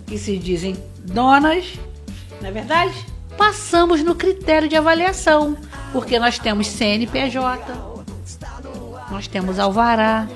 [0.06, 1.66] que se dizem donas,
[2.42, 3.13] não é verdade?
[3.38, 5.58] Passamos no critério de avaliação,
[5.92, 7.64] porque nós temos CNPJ,
[9.10, 10.28] nós temos Alvará,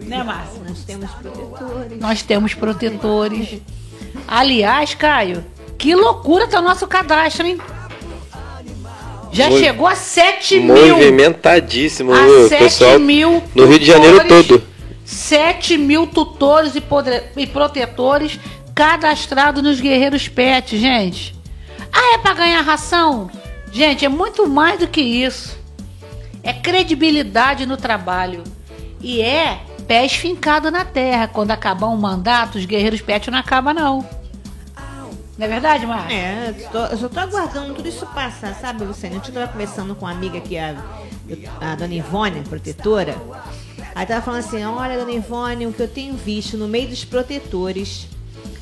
[0.00, 0.60] né, Márcia?
[0.68, 2.00] Nós temos protetores.
[2.00, 3.60] Nós temos protetores.
[4.26, 5.44] Aliás, Caio,
[5.78, 7.58] que loucura tá o nosso cadastro, hein?
[9.32, 10.96] Já Movi- chegou a 7 mil.
[10.96, 12.98] Movimentadíssimo, A o 7 pessoal.
[12.98, 14.62] mil no Rio de Janeiro todo.
[15.04, 16.82] 7 mil tutores e,
[17.36, 18.38] e protetores
[18.74, 21.34] cadastrados nos Guerreiros Pet, gente.
[21.92, 23.30] Ah, é pra ganhar ração?
[23.72, 25.56] Gente, é muito mais do que isso.
[26.42, 28.42] É credibilidade no trabalho.
[29.00, 31.28] E é pé esfincado na terra.
[31.28, 34.06] Quando acabar um mandato, os Guerreiros Pet não acabam, não.
[35.38, 36.12] Não é verdade, Marcos?
[36.12, 39.16] É, eu, tô- eu só tô aguardando tudo isso passar, sabe, Luciane?
[39.16, 40.76] Eu tava conversando com uma amiga aqui, a,
[41.60, 43.16] a dona Ivone, protetora.
[43.94, 47.06] Aí tava falando assim, olha, dona Ivone, o que eu tenho visto no meio dos
[47.06, 48.06] protetores,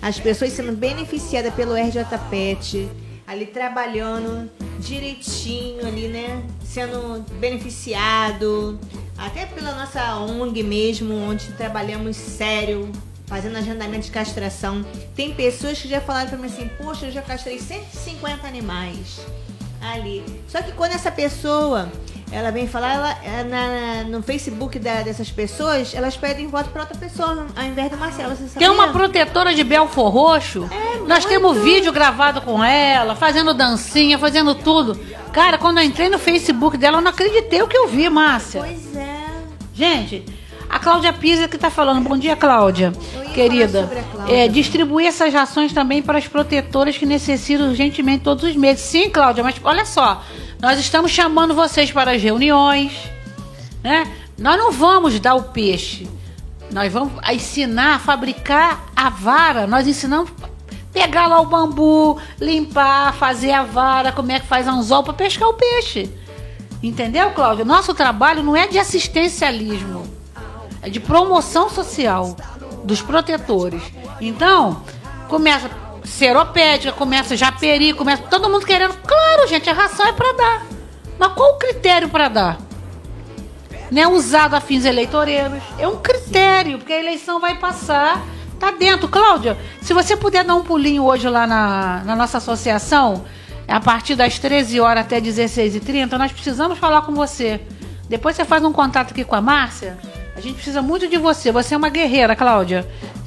[0.00, 2.88] as pessoas sendo beneficiadas pelo RJPET,
[3.26, 6.42] ali trabalhando direitinho ali, né?
[6.64, 8.78] Sendo beneficiado,
[9.16, 12.90] até pela nossa ONG mesmo, onde trabalhamos sério,
[13.26, 14.84] fazendo agendamento de castração.
[15.14, 19.20] Tem pessoas que já falaram pra mim assim, poxa, eu já castrei 150 animais
[19.80, 20.24] ali.
[20.48, 21.90] Só que quando essa pessoa
[22.30, 26.82] ela vem falar, ela, é, na- no Facebook da- dessas pessoas, elas pedem voto pra
[26.82, 28.34] outra pessoa, ao invés do Marcelo.
[28.36, 30.68] Você Tem uma protetora de Belfor Roxo.
[31.06, 31.28] Nós muito.
[31.28, 34.98] temos vídeo gravado com ela, fazendo dancinha, fazendo tudo.
[35.32, 38.60] Cara, quando eu entrei no Facebook dela, eu não acreditei o que eu vi, Márcia.
[38.62, 39.18] Pois é.
[39.74, 40.24] Gente,
[40.68, 42.06] a Cláudia Pisa que tá falando.
[42.06, 42.92] Bom dia, Cláudia.
[43.34, 43.88] Querida.
[44.12, 44.34] Cláudia.
[44.44, 48.82] É, distribuir essas rações também para as protetoras que necessitam urgentemente todos os meses.
[48.84, 50.22] Sim, Cláudia, mas olha só.
[50.60, 52.92] Nós estamos chamando vocês para as reuniões.
[53.82, 54.12] Né?
[54.36, 56.08] Nós não vamos dar o peixe.
[56.72, 59.66] Nós vamos ensinar a fabricar a vara.
[59.66, 60.30] Nós ensinamos
[60.92, 65.48] pegar lá o bambu, limpar, fazer a vara, como é que faz anzol para pescar
[65.48, 66.10] o peixe.
[66.82, 67.64] Entendeu, Cláudia?
[67.64, 70.06] Nosso trabalho não é de assistencialismo,
[70.82, 72.36] é de promoção social
[72.84, 73.82] dos protetores.
[74.20, 74.82] Então,
[75.28, 75.70] começa
[76.08, 78.94] seropédica, começa japeri, começa todo mundo querendo.
[79.06, 80.66] Claro, gente, a ração é para dar.
[81.18, 82.58] Mas qual o critério para dar?
[83.90, 85.62] Não é usado a fins eleitoreiros.
[85.78, 88.24] É um critério, porque a eleição vai passar.
[88.58, 89.08] Tá dentro.
[89.08, 93.24] Cláudia, se você puder dar um pulinho hoje lá na, na nossa associação,
[93.68, 97.60] a partir das 13 horas até 16h30, nós precisamos falar com você.
[98.08, 99.96] Depois você faz um contato aqui com a Márcia.
[100.34, 101.52] A gente precisa muito de você.
[101.52, 102.86] Você é uma guerreira, Cláudia.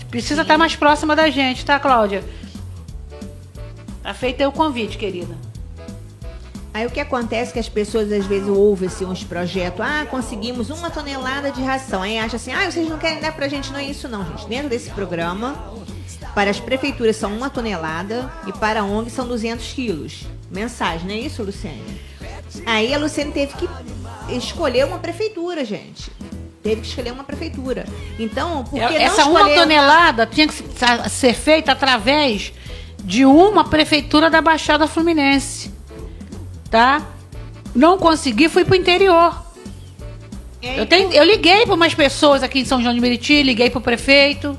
[0.10, 2.24] Precisa estar mais próxima da gente, tá, Cláudia?
[4.04, 5.36] Tá feito aí o convite, querida.
[6.74, 10.06] Aí o que acontece é que as pessoas às vezes ouvem assim, uns projetos, ah,
[10.10, 12.02] conseguimos uma tonelada de ração.
[12.02, 14.48] Aí acha assim, ah, vocês não querem dar pra gente, não é isso não, gente.
[14.48, 15.56] Dentro desse programa,
[16.34, 20.24] para as prefeituras são uma tonelada e para a ONG são 200 quilos.
[20.50, 22.00] Mensagem, não é isso, Luciane?
[22.66, 23.70] Aí a Luciane teve que
[24.30, 26.10] escolher uma prefeitura, gente.
[26.64, 27.86] Teve que escolher uma prefeitura.
[28.20, 30.54] Então, por que não Essa uma escolher- tonelada tinha que
[31.10, 32.54] ser feita através
[33.04, 35.74] de uma prefeitura da Baixada Fluminense.
[36.70, 37.02] Tá?
[37.76, 39.42] Não consegui, fui pro interior.
[40.62, 43.82] Eu, tenho, eu liguei para umas pessoas aqui em São João de Meriti, liguei pro
[43.82, 44.58] prefeito.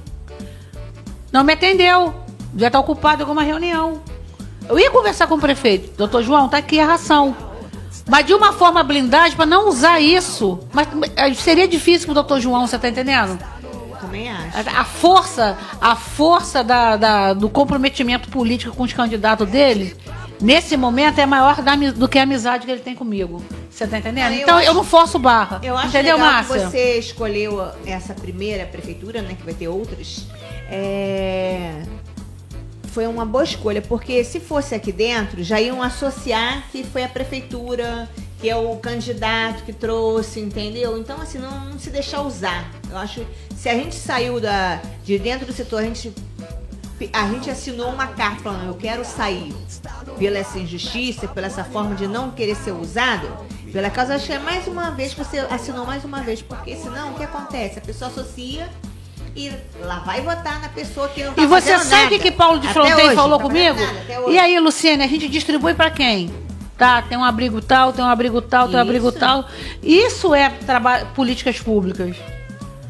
[1.31, 2.15] Não me atendeu.
[2.57, 4.03] Já tá ocupado em alguma reunião.
[4.69, 5.97] Eu ia conversar com o prefeito.
[5.97, 7.37] Doutor João, tá aqui a ração.
[8.09, 10.59] Mas de uma forma blindagem para não usar isso.
[10.73, 10.89] Mas
[11.39, 13.39] seria difícil pro doutor João, você tá entendendo?
[14.13, 14.69] Também acho.
[14.69, 19.97] A a força, a força da, da- do comprometimento político com os candidatos dele,
[20.41, 23.43] nesse momento, é maior da do que a amizade que ele tem comigo.
[23.71, 24.27] Você tá entendendo?
[24.27, 25.61] Ah, eu então eu acho- não forço barra.
[25.63, 26.55] Eu acho entendeu, legal Márcia?
[26.59, 29.35] que você escolheu essa primeira prefeitura, né?
[29.35, 30.27] Que vai ter outras.
[30.69, 31.83] É,
[32.89, 37.09] Foi uma boa escolha, porque se fosse aqui dentro, já iam associar que foi a
[37.09, 38.07] prefeitura
[38.43, 40.99] que é o candidato que trouxe, entendeu?
[40.99, 42.69] Então, assim, não, não se deixar usar.
[42.91, 43.25] Eu acho
[43.57, 46.13] se a gente saiu da, de dentro do setor, a gente,
[47.13, 49.55] a gente assinou uma carta falando, eu quero sair
[50.19, 53.29] pela essa injustiça, pela essa forma de não querer ser usado,
[53.73, 56.75] pela causa, acho que é mais uma vez que você assinou mais uma vez, porque
[56.75, 57.79] senão o que acontece?
[57.79, 58.69] A pessoa associa
[59.37, 59.53] e
[59.83, 62.67] lá vai votar na pessoa que não tá E você sabe o que, Paulo de
[62.67, 63.79] hoje, falou tá comigo?
[63.81, 64.31] nada.
[64.33, 66.35] E aí, Luciane, a gente distribui para quem?
[66.83, 69.45] Tá, tem um abrigo tal, tem um abrigo tal, tem um abrigo tal.
[69.81, 70.51] Isso é
[71.15, 72.17] políticas públicas.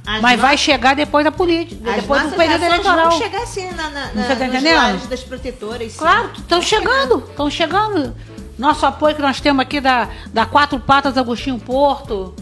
[0.06, 3.10] As Mas vai nossas- chegar depois da política, depois do período eleitoral.
[3.10, 5.92] vão chegar assim na, na, Não na, tá nos das protetoras.
[5.92, 5.98] sim.
[5.98, 8.16] Claro, estão chegando, estão chegando.
[8.58, 12.34] Nosso apoio que nós temos aqui da, da Quatro Patas Agostinho Porto,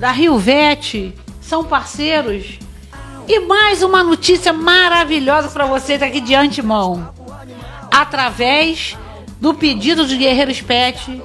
[0.00, 2.58] da Rio Vete, são parceiros.
[3.28, 7.14] E mais uma notícia maravilhosa para vocês aqui de antemão.
[7.88, 8.96] Através
[9.42, 11.20] do pedido dos Guerreiros Pet,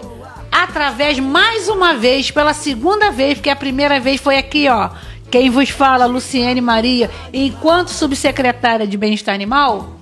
[0.51, 4.89] através mais uma vez, pela segunda vez, porque a primeira vez foi aqui, ó.
[5.29, 9.99] Quem vos fala, Luciene Maria, enquanto subsecretária de Bem-Estar Animal,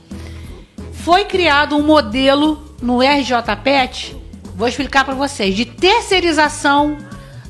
[0.94, 4.16] foi criado um modelo no RJPET,
[4.56, 6.98] vou explicar para vocês, de terceirização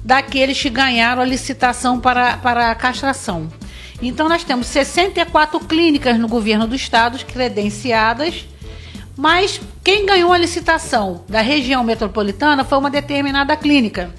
[0.04, 3.54] daqueles que ganharam a licitação para, para a castração.
[4.02, 8.48] Então nós temos 64 clínicas no governo do estado credenciadas,
[9.16, 14.12] mas quem ganhou a licitação da região metropolitana foi uma determinada clínica.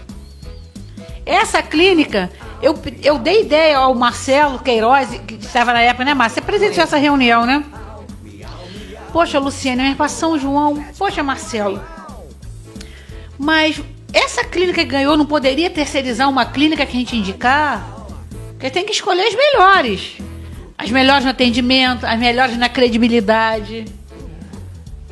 [1.27, 2.31] Essa clínica,
[2.63, 6.37] eu, eu dei ideia ao Marcelo Queiroz, que estava na época, né, Márcio?
[6.37, 7.65] Você presenciou essa reunião, né?
[9.13, 10.85] Poxa, Luciane, eu para São João.
[10.97, 11.83] Poxa, Marcelo.
[13.37, 17.85] Mas essa clínica que ganhou não poderia terceirizar uma clínica que a gente indicar?
[18.51, 20.19] Porque tem que escolher as melhores.
[20.79, 23.96] As melhores no atendimento, as melhores na credibilidade.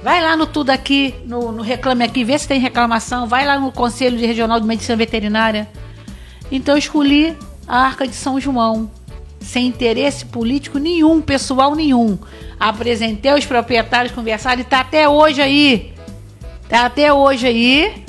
[0.05, 3.27] Vai lá no Tudo Aqui, no, no Reclame Aqui, vê se tem reclamação.
[3.27, 5.67] Vai lá no Conselho Regional de Medicina Veterinária.
[6.53, 7.35] Então eu escolhi
[7.67, 8.91] a Arca de São João,
[9.41, 12.19] sem interesse político nenhum, pessoal nenhum.
[12.61, 15.95] Apresentei os proprietários, conversaram e está até hoje aí.
[16.65, 18.05] Está até hoje aí,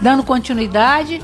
[0.00, 1.20] dando continuidade.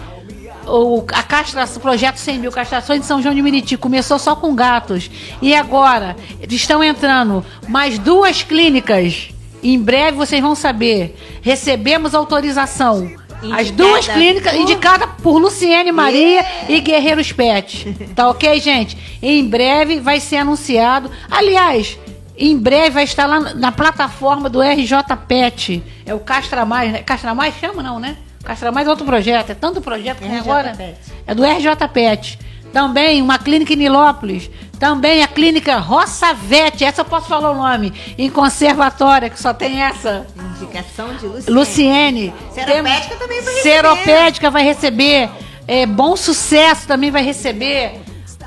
[0.66, 4.56] O, a castração, projeto 100 mil castrações de São João de Meriti começou só com
[4.56, 5.08] gatos.
[5.40, 6.16] E agora
[6.50, 9.35] estão entrando mais duas clínicas.
[9.72, 11.16] Em breve vocês vão saber.
[11.42, 13.10] Recebemos autorização.
[13.52, 17.94] As Indicada duas clínicas por- indicadas por Luciene Maria e Guerreiros Pet.
[18.14, 18.96] Tá ok, gente?
[19.22, 21.10] Em breve vai ser anunciado.
[21.30, 21.98] Aliás,
[22.36, 24.98] em breve vai estar lá na plataforma do RJ
[25.28, 25.82] Pet.
[26.06, 27.02] É o Castra Mais, né?
[27.02, 28.16] Castra Mais chama não, né?
[28.42, 29.50] Castra Mais é outro projeto.
[29.50, 30.74] É tanto projeto que RJ agora.
[30.76, 30.96] Pet.
[31.26, 32.38] É do RJ Pet.
[32.76, 34.50] Também uma clínica em Nilópolis.
[34.78, 36.84] Também a clínica Roça Vete.
[36.84, 37.90] Essa eu posso falar o nome.
[38.18, 40.26] Em conservatória, que só tem essa.
[40.60, 41.54] Indicação de Luciene.
[41.58, 42.34] Luciene.
[42.52, 43.62] Seropédica Tem- também vai receber.
[43.62, 45.30] Seropédica vai receber.
[45.66, 47.98] É, bom sucesso também vai receber.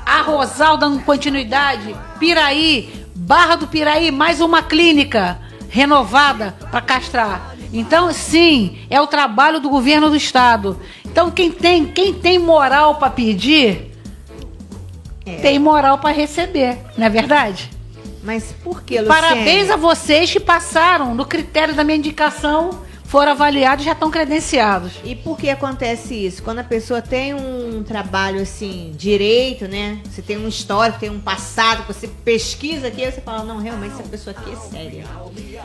[0.06, 1.92] A Rosal dando continuidade.
[2.20, 3.04] Piraí.
[3.16, 7.56] Barra do Piraí, mais uma clínica renovada para castrar.
[7.72, 10.78] Então, sim, é o trabalho do governo do estado.
[11.04, 13.89] Então, quem tem, quem tem moral para pedir,
[15.24, 15.36] É.
[15.36, 17.70] tem moral para receber, não é verdade?
[18.22, 19.20] Mas por que, Luciene?
[19.20, 24.92] Parabéns a vocês que passaram no critério da minha indicação, foram avaliados já estão credenciados.
[25.02, 26.44] E por que acontece isso?
[26.44, 29.98] Quando a pessoa tem um trabalho assim, direito, né?
[30.08, 34.04] Você tem um histórico, tem um passado, você pesquisa aqui, você fala, não, realmente essa
[34.04, 35.04] pessoa aqui é séria.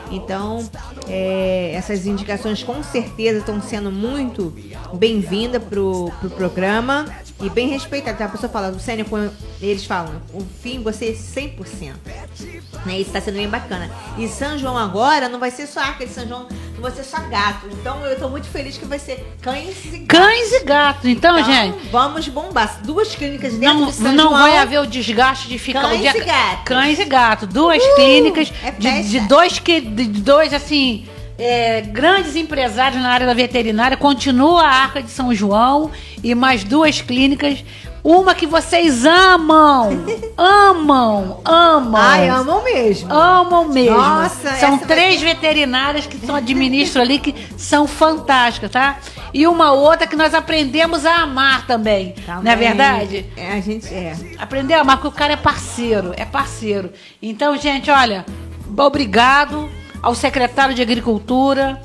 [0.10, 0.68] Então,
[1.08, 4.52] é, essas indicações com certeza estão sendo muito
[4.96, 7.06] bem-vindas pro, pro programa
[7.40, 8.16] e bem respeitadas.
[8.16, 9.32] Então, a pessoa fala, Luciane, quando
[9.62, 11.94] eles falam, o fim você é 100%.
[12.86, 13.00] Né?
[13.00, 13.92] Isso está sendo bem bacana.
[14.18, 17.04] E São João agora não vai ser só arca de São João, não vai ser
[17.04, 17.68] só gato.
[17.72, 20.08] Então eu tô muito feliz que vai ser cães e gatos.
[20.08, 21.06] Cães e gatos.
[21.06, 22.80] Então, Então, gente, vamos bombar.
[22.84, 24.42] Duas clínicas dentro não, de São não João.
[24.42, 26.18] vai haver o desgaste de ficar Cães o dia...
[26.18, 26.64] e gatos.
[26.66, 27.48] Cães e gatos.
[27.50, 31.06] Duas Uh, clínicas é de, de dois que de dois assim
[31.38, 33.98] é, grandes empresários na área da veterinária.
[33.98, 35.92] Continua a Arca de São João
[36.24, 37.64] e mais duas clínicas.
[38.06, 39.90] Uma que vocês amam,
[40.38, 42.00] amam, amam.
[42.00, 43.12] Ai, amam mesmo.
[43.12, 43.98] Amam mesmo.
[43.98, 49.00] Nossa, são essa vai três veterinárias que são administram ali que são fantásticas, tá?
[49.34, 52.14] E uma outra que nós aprendemos a amar também.
[52.28, 52.56] Não é Também.
[52.56, 53.26] verdade?
[53.36, 54.16] É, a gente é.
[54.38, 56.92] Aprender a amar, porque o cara é parceiro, é parceiro.
[57.20, 58.24] Então, gente, olha,
[58.78, 59.68] obrigado
[60.00, 61.82] ao secretário de Agricultura,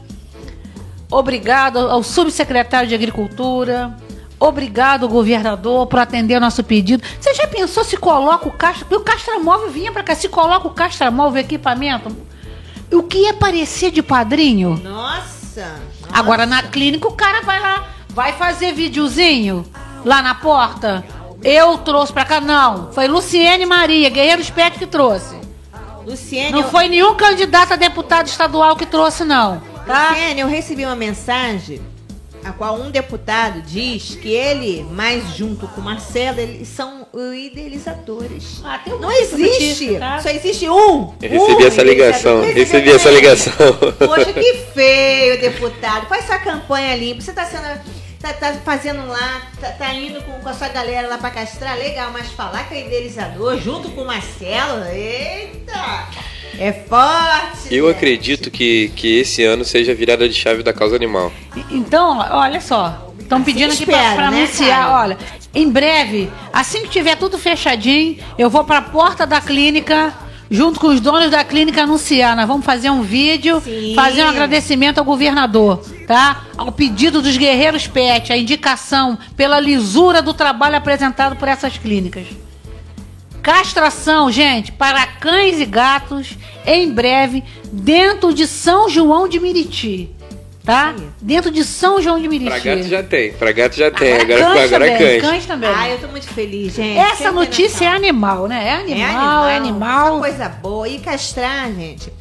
[1.10, 3.96] obrigado ao subsecretário de Agricultura,
[4.40, 7.04] obrigado, governador, por atender o nosso pedido.
[7.20, 8.86] Você já pensou se coloca o castra...
[8.86, 12.10] porque O castramóvel vinha para cá, se coloca o castramóvel equipamento,
[12.90, 14.80] o que ia parecer de padrinho?
[14.82, 15.76] Nossa.
[16.12, 19.64] Agora na clínica o cara vai lá, vai fazer videozinho
[20.04, 21.04] lá na porta?
[21.42, 22.40] Eu trouxe pra cá?
[22.40, 22.90] Não.
[22.92, 25.36] Foi Luciene Maria, Guerreiros Pet que trouxe.
[26.06, 29.62] Luciene, Não eu- foi nenhum candidato a deputado estadual que trouxe, não.
[29.86, 30.10] Tá?
[30.10, 31.80] Luciene, eu recebi uma mensagem
[32.44, 38.60] a qual um deputado diz que ele, mais junto com o Marcelo, eles são idealizadores.
[38.64, 40.20] Ah, tem um Não de existe, tá?
[40.20, 41.14] só existe um.
[41.20, 43.52] Eu recebi um essa ligação, recebi essa ligação.
[43.98, 46.06] Poxa, que feio, deputado.
[46.06, 47.20] Faz sua campanha limpa.
[47.20, 48.00] Você tá sendo.
[48.20, 51.78] Tá, tá fazendo lá, tá, tá indo com, com a sua galera lá pra castrar,
[51.78, 56.06] legal, mas falar que é idealizador junto com o Marcelo, eita!
[56.58, 57.74] É forte!
[57.74, 57.96] Eu gente.
[57.96, 61.32] acredito que, que esse ano seja a virada de chave da causa animal.
[61.70, 63.12] Então, olha só.
[63.18, 65.02] Estão pedindo aqui espera, pra né, anunciar, cara?
[65.02, 65.18] olha.
[65.54, 70.12] Em breve, assim que tiver tudo fechadinho, eu vou pra porta da clínica,
[70.50, 72.34] junto com os donos da clínica, anunciar.
[72.36, 73.94] Nós vamos fazer um vídeo, Sim.
[73.94, 76.44] fazer um agradecimento ao governador, tá?
[76.56, 82.26] Ao pedido dos guerreiros PET, a indicação pela lisura do trabalho apresentado por essas clínicas.
[83.42, 86.36] Castração, gente, para cães e gatos,
[86.66, 90.10] em breve, dentro de São João de Meriti.
[90.64, 90.90] Tá?
[90.90, 91.08] Aí.
[91.22, 92.50] Dentro de São João de Meriti.
[92.50, 95.30] Pra gato já tem, pra gato já tem, Agora agora, cães agora é também, cães.
[95.30, 95.70] cães também.
[95.74, 96.98] Ah, eu tô muito feliz, gente.
[96.98, 98.68] Essa tem notícia é animal, né?
[98.68, 100.14] É animal, é animal.
[100.16, 100.86] Uma coisa boa.
[100.86, 102.12] E castrar, gente,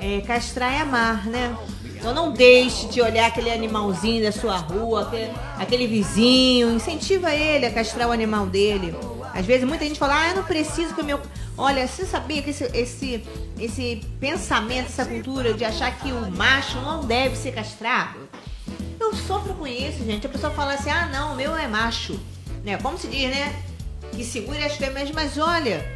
[0.00, 1.54] é, castrar é amar, né?
[1.96, 7.66] Então não deixe de olhar aquele animalzinho da sua rua, aquele, aquele vizinho, incentiva ele
[7.66, 8.94] a castrar o animal dele.
[9.38, 11.20] Às vezes muita gente fala, ah, eu não preciso que o meu.
[11.56, 13.22] Olha, você sabia que esse, esse,
[13.56, 18.18] esse pensamento, essa cultura de achar que o macho não deve ser castrado?
[18.98, 20.26] Eu sofro com isso, gente.
[20.26, 22.18] A pessoa fala assim, ah, não, o meu é macho.
[22.64, 22.76] Né?
[22.78, 23.62] Como se diz, né?
[24.10, 25.88] Que segure as fêmeas, mas olha,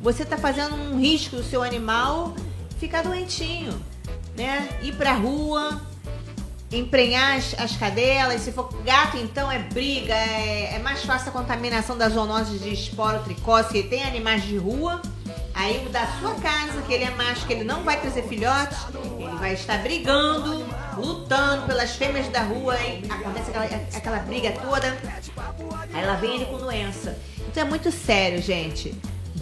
[0.00, 2.34] você tá fazendo um risco do seu animal
[2.80, 3.78] ficar doentinho,
[4.34, 4.70] né?
[4.82, 5.82] Ir pra rua,
[6.72, 8.40] emprenhar as, as cadelas.
[8.40, 12.72] Se for gato, então é briga, é, é mais fácil a contaminação das zoonoses de
[12.72, 15.00] esporotricose, que tem animais de rua.
[15.54, 18.76] Aí o da sua casa, que ele é macho, que ele não vai trazer filhotes,
[19.18, 20.66] ele vai estar brigando,
[20.98, 24.96] lutando pelas fêmeas da rua, aí acontece aquela, aquela briga toda.
[25.94, 27.16] Aí ela vem ele com doença.
[27.48, 28.94] Então é muito sério, gente.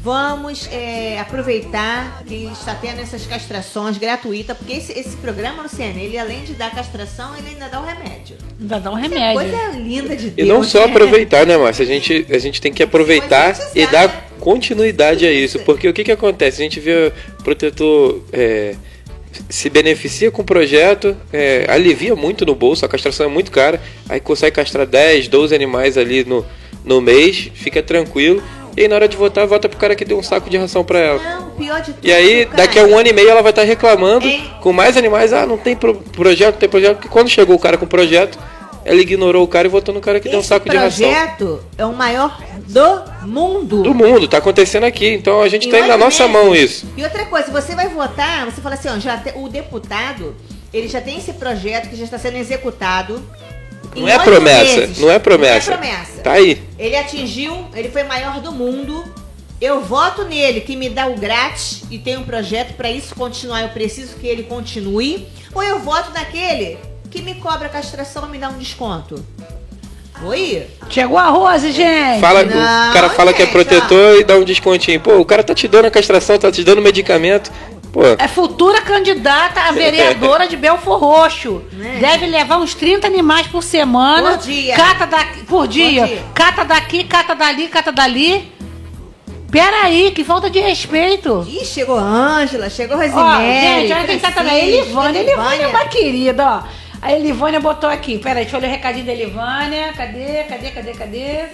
[0.04, 6.18] Vamos é, aproveitar que está tendo essas castrações gratuitas, porque esse, esse programa, Luciana, ele
[6.18, 8.36] além de dar castração, ele ainda dá o remédio.
[8.60, 9.32] Ainda dá um é remédio.
[9.32, 10.48] Coisa linda de E Deus.
[10.48, 10.92] não só né?
[10.92, 11.84] aproveitar, né, Márcia?
[11.84, 15.58] A gente, a gente tem que aproveitar e dar continuidade a isso.
[15.60, 16.60] Porque o que, que acontece?
[16.60, 18.74] A gente vê o protetor é,
[19.48, 23.80] se beneficia com o projeto, é, alivia muito no bolso, a castração é muito cara,
[24.06, 26.44] aí consegue castrar 10, 12 animais ali no,
[26.84, 28.42] no mês, fica tranquilo.
[28.76, 30.84] E aí na hora de votar, vota pro cara que deu um saco de ração
[30.84, 31.20] pra ela.
[31.22, 32.04] Não, pior de tudo.
[32.06, 34.50] E aí, cara, daqui a um ano e meio, ela vai estar reclamando Hein?
[34.60, 35.32] com mais animais.
[35.32, 36.94] Ah, não tem pro- projeto, não tem projeto.
[36.96, 38.38] Porque quando chegou o cara com o projeto,
[38.84, 41.08] ela ignorou o cara e votou no cara que deu um Esse saco de ração.
[41.08, 43.82] projeto é o maior do mundo.
[43.82, 45.08] Do mundo, tá acontecendo aqui.
[45.08, 46.32] Então a gente Em tem na nossa meses.
[46.44, 46.86] mão isso.
[46.96, 50.34] E outra coisa, você vai votar, você fala assim, ó, já te- o deputado,
[50.72, 53.22] ele já tem esse projeto que já está sendo executado.
[53.94, 54.98] Não é promessa, meses.
[54.98, 55.70] não é promessa.
[55.70, 56.22] Não é promessa.
[56.22, 56.62] Tá aí.
[56.78, 59.04] Ele atingiu, ele foi maior do mundo.
[59.60, 63.62] Eu voto nele, que me dá o grátis e tem um projeto para isso continuar.
[63.62, 65.26] Eu preciso que ele continue.
[65.54, 66.78] Ou eu voto naquele
[67.10, 69.24] que me cobra castração e me dá um desconto.
[70.22, 70.66] Oi?
[70.88, 72.20] Chegou a Rose, gente.
[72.20, 75.00] Fala, Não, o cara fala que é gente, protetor e dá um descontinho.
[75.00, 77.50] Pô, o cara tá te dando a castração, tá te dando medicamento.
[77.94, 81.62] Pô, É futura candidata a vereadora de Belfor Roxo.
[81.70, 81.98] Né?
[82.00, 84.32] Deve levar uns 30 animais por semana.
[84.32, 84.74] Por dia.
[84.74, 86.04] Cata daqui, por dia.
[86.04, 86.24] dia.
[86.34, 88.52] Cata daqui, cata dali, cata dali.
[89.48, 91.46] Peraí, que falta de respeito.
[91.48, 94.68] Ih, chegou a Ângela, chegou a Ó, gente, olha quem tá também.
[94.70, 95.20] Elivânia.
[95.20, 96.62] Elivânia é uma querida, ó.
[97.00, 98.18] A Elivânia botou aqui.
[98.18, 99.92] Peraí, deixa eu ler o recadinho da Elivânia.
[99.92, 101.44] Cadê, cadê, cadê, cadê?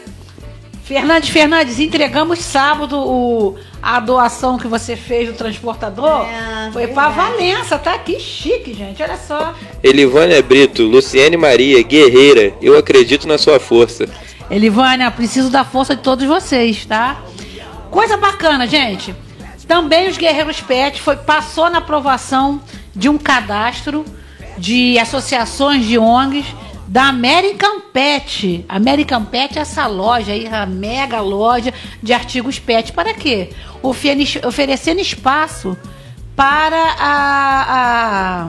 [0.90, 6.26] Fernandes, Fernandes, entregamos sábado o, a doação que você fez do transportador.
[6.26, 7.30] É, Foi pra verdade.
[7.30, 7.96] Valença, tá?
[7.96, 9.00] Que chique, gente.
[9.00, 9.54] Olha só.
[9.84, 14.08] Elivânia Brito, Luciene Maria, guerreira, eu acredito na sua força.
[14.50, 17.22] Elivânia, preciso da força de todos vocês, tá?
[17.88, 19.14] Coisa bacana, gente.
[19.68, 22.60] Também os Guerreiros Pet foi, passou na aprovação
[22.96, 24.04] de um cadastro
[24.58, 26.46] de associações de ONGs
[26.90, 28.64] da American Pet.
[28.68, 31.72] American Pet é essa loja aí, a mega loja
[32.02, 32.92] de artigos pet.
[32.92, 33.50] Para quê?
[33.80, 35.78] Oferecendo espaço
[36.34, 38.48] para a-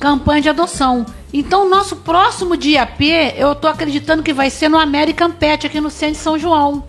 [0.00, 1.04] campanha de adoção.
[1.34, 5.82] Então, nosso próximo dia P, eu tô acreditando que vai ser no American Pet, aqui
[5.82, 6.82] no centro de São João.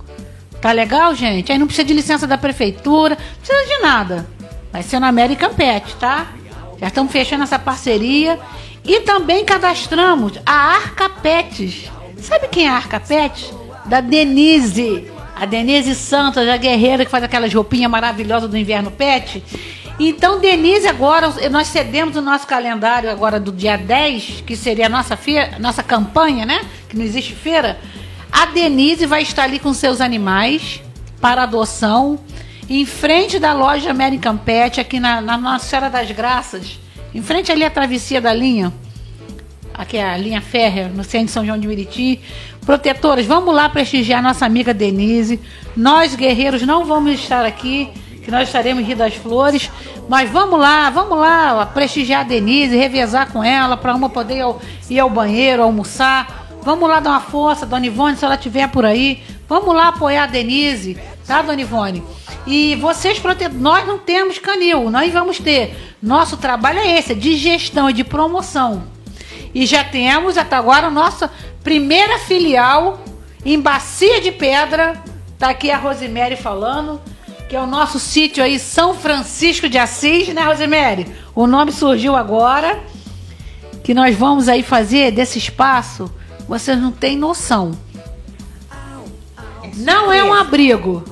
[0.62, 1.52] Tá legal, gente?
[1.52, 4.26] Aí não precisa de licença da prefeitura, não precisa de nada.
[4.72, 6.28] Vai ser no American Pet, tá?
[6.80, 8.40] Já estamos fechando essa parceria.
[8.84, 11.90] E também cadastramos a Arca Pets.
[12.18, 13.54] Sabe quem é a Arca Pets?
[13.86, 15.12] Da Denise.
[15.36, 19.44] A Denise Santos, a guerreira que faz aquelas roupinhas maravilhosas do inverno pet.
[20.00, 24.90] Então, Denise, agora, nós cedemos o nosso calendário agora do dia 10, que seria a
[24.90, 26.62] nossa, feira, nossa campanha, né?
[26.88, 27.80] Que não existe feira.
[28.32, 30.82] A Denise vai estar ali com seus animais
[31.20, 32.20] para adoção,
[32.70, 36.80] em frente da loja American Pet, aqui na, na Nossa Senhora das Graças,
[37.14, 38.72] em frente ali à travessia da linha,
[39.74, 42.20] aqui é a linha férrea, no centro de São João de Meriti.
[42.66, 45.40] Protetoras, vamos lá prestigiar nossa amiga Denise.
[45.76, 47.90] Nós, guerreiros, não vamos estar aqui,
[48.24, 49.70] que nós estaremos em Rio das Flores,
[50.08, 54.42] mas vamos lá, vamos lá prestigiar a Denise, revezar com ela, para uma poder ir
[54.42, 56.48] ao, ir ao banheiro, almoçar.
[56.64, 59.24] Vamos lá dar uma força, Dona Ivone, se ela estiver por aí.
[59.50, 62.04] Vamos lá apoiar a Denise, tá, Dona Ivone?
[62.46, 63.22] E vocês,
[63.54, 65.96] nós não temos canil, nós vamos ter.
[66.02, 68.84] Nosso trabalho é esse, é de gestão e de promoção.
[69.54, 71.32] E já temos até agora a nossa
[71.64, 73.02] primeira filial
[73.46, 75.02] em Bacia de Pedra.
[75.38, 77.02] Tá aqui a Rosemary falando,
[77.50, 81.08] que é o nosso sítio aí, São Francisco de Assis, né, Rosemary?
[81.36, 82.80] O nome surgiu agora.
[83.84, 86.12] Que nós vamos aí fazer desse espaço
[86.52, 87.72] vocês não têm noção.
[89.82, 91.04] Não é um abrigo.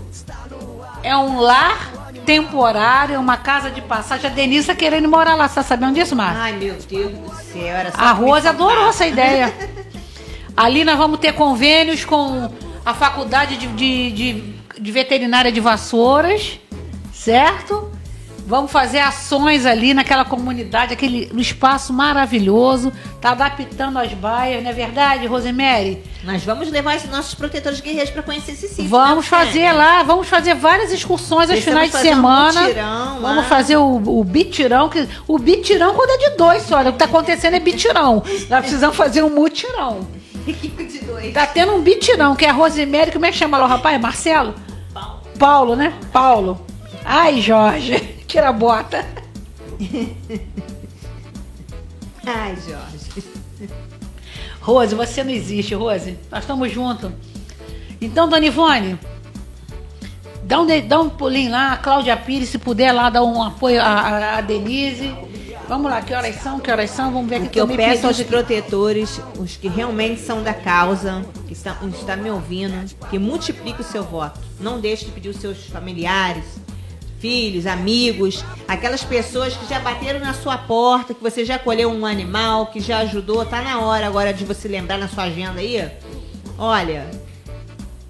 [1.03, 1.91] É um lar
[2.25, 4.29] temporário, uma casa de passagem.
[4.29, 5.47] A Denise tá querendo morar lá.
[5.47, 6.41] Você tá sabendo disso, Márcia?
[6.41, 7.75] Ai, meu Deus do céu.
[7.75, 9.53] Era só a Rose adorou essa ideia.
[10.55, 12.51] Ali nós vamos ter convênios com
[12.85, 16.59] a Faculdade de, de, de, de Veterinária de Vassouras,
[17.13, 17.91] certo?
[18.49, 22.91] Vamos fazer ações ali naquela comunidade, aquele espaço maravilhoso.
[23.21, 26.01] Tá adaptando as baias, não é verdade, Rosemary?
[26.23, 28.87] Nós vamos levar esses nossos protetores guerreiros para conhecer esse sítio.
[28.87, 32.61] Vamos né, fazer lá, vamos fazer várias excursões aos finais de semana.
[32.61, 36.89] Um mutirão, vamos fazer o, o bitirão, que o bitirão quando é de dois, olha,
[36.89, 38.23] o que tá acontecendo é bitirão.
[38.49, 40.07] Nós precisamos fazer um mutirão.
[40.47, 41.31] Equipe de dois.
[41.35, 44.01] Tá tendo um bitirão, que é a Rosemary, como é que chama lá o rapaz?
[44.01, 44.55] Marcelo?
[44.91, 45.21] Paulo.
[45.37, 45.93] Paulo, né?
[46.11, 46.59] Paulo.
[47.05, 48.17] Ai, Jorge.
[48.29, 49.03] Tira a bota.
[52.23, 53.23] Ai, Jorge.
[54.61, 56.15] Rose, você não existe, Rose.
[56.29, 57.11] Nós estamos juntos.
[57.99, 58.99] Então, Dona Ivone,
[60.43, 61.73] dá um, dá um pulinho lá.
[61.73, 65.11] A Cláudia Pires, se puder lá, dar um apoio à, à Denise.
[65.67, 66.59] Vamos lá, que horas são?
[66.59, 67.11] Que horas são?
[67.11, 67.41] Vamos ver.
[67.41, 72.17] O que eu peço aos protetores, os que realmente são da causa, que estão, estão
[72.17, 74.39] me ouvindo, que multiplique o seu voto.
[74.59, 76.45] Não deixe de pedir os seus familiares,
[77.19, 82.05] filhos, amigos, aquelas pessoas que já bateram na sua porta, que você já colheu um
[82.05, 85.89] animal, que já ajudou, tá na hora agora de você lembrar na sua agenda aí.
[86.57, 87.09] Olha,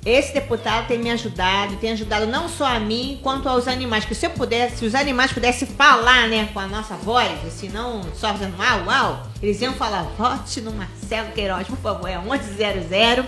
[0.06, 4.06] esse deputado tem me ajudado, tem ajudado não só a mim, quanto aos animais.
[4.06, 7.68] Que se eu pudesse, se os animais pudessem falar, né, com a nossa voz, se
[7.68, 12.18] não só fazendo uau, uau, eles iam falar, vote no Marcelo Queiroz, por favor, é
[12.18, 13.26] 1100.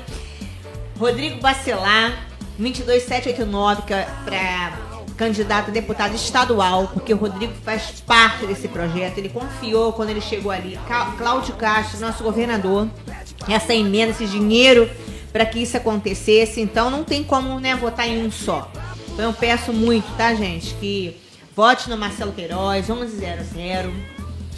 [0.98, 2.26] Rodrigo Bacelar,
[2.60, 4.91] 22789, que é pra
[5.22, 9.20] candidato a deputado estadual, porque o Rodrigo faz parte desse projeto.
[9.20, 10.80] Ele confiou quando ele chegou ali.
[11.16, 12.90] Cláudio Castro, nosso governador,
[13.48, 14.90] essa emenda, esse dinheiro
[15.32, 16.60] para que isso acontecesse.
[16.60, 18.72] Então não tem como né, votar em um só.
[19.14, 21.16] Então eu peço muito, tá, gente, que
[21.56, 24.11] vote no Marcelo Queiroz, 1100.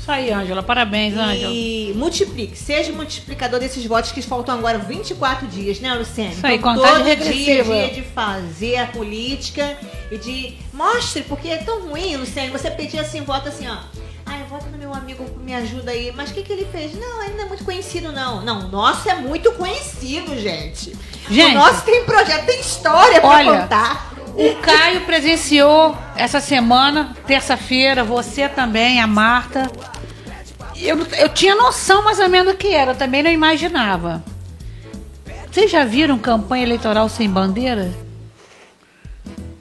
[0.04, 0.62] Isso aí, Ângela.
[0.62, 1.54] Parabéns, Ângela.
[1.54, 2.58] E multiplique.
[2.58, 6.34] Seja multiplicador desses votos que faltam agora 24 dias, né, Luciane?
[6.34, 7.74] Isso aí, então, todo regressiva.
[7.74, 9.78] dia, dia de fazer a política
[10.12, 10.58] e de...
[10.74, 13.78] Mostre, porque é tão ruim, Luciane, você pedir assim, vota assim, ó.
[14.26, 16.12] Ai, vota no meu amigo, me ajuda aí.
[16.14, 16.93] Mas o que, que ele fez?
[16.99, 18.43] Não, ele não é muito conhecido, não.
[18.43, 20.93] Não, o nosso é muito conhecido, gente.
[21.30, 24.12] Gente, o nosso tem projeto, tem história pra olha, contar.
[24.36, 29.72] O Caio presenciou essa semana, terça-feira, você também, a Marta
[30.84, 34.24] eu, eu tinha noção mais ou menos do que era, também não imaginava.
[35.50, 37.92] Vocês já viram campanha eleitoral sem bandeira?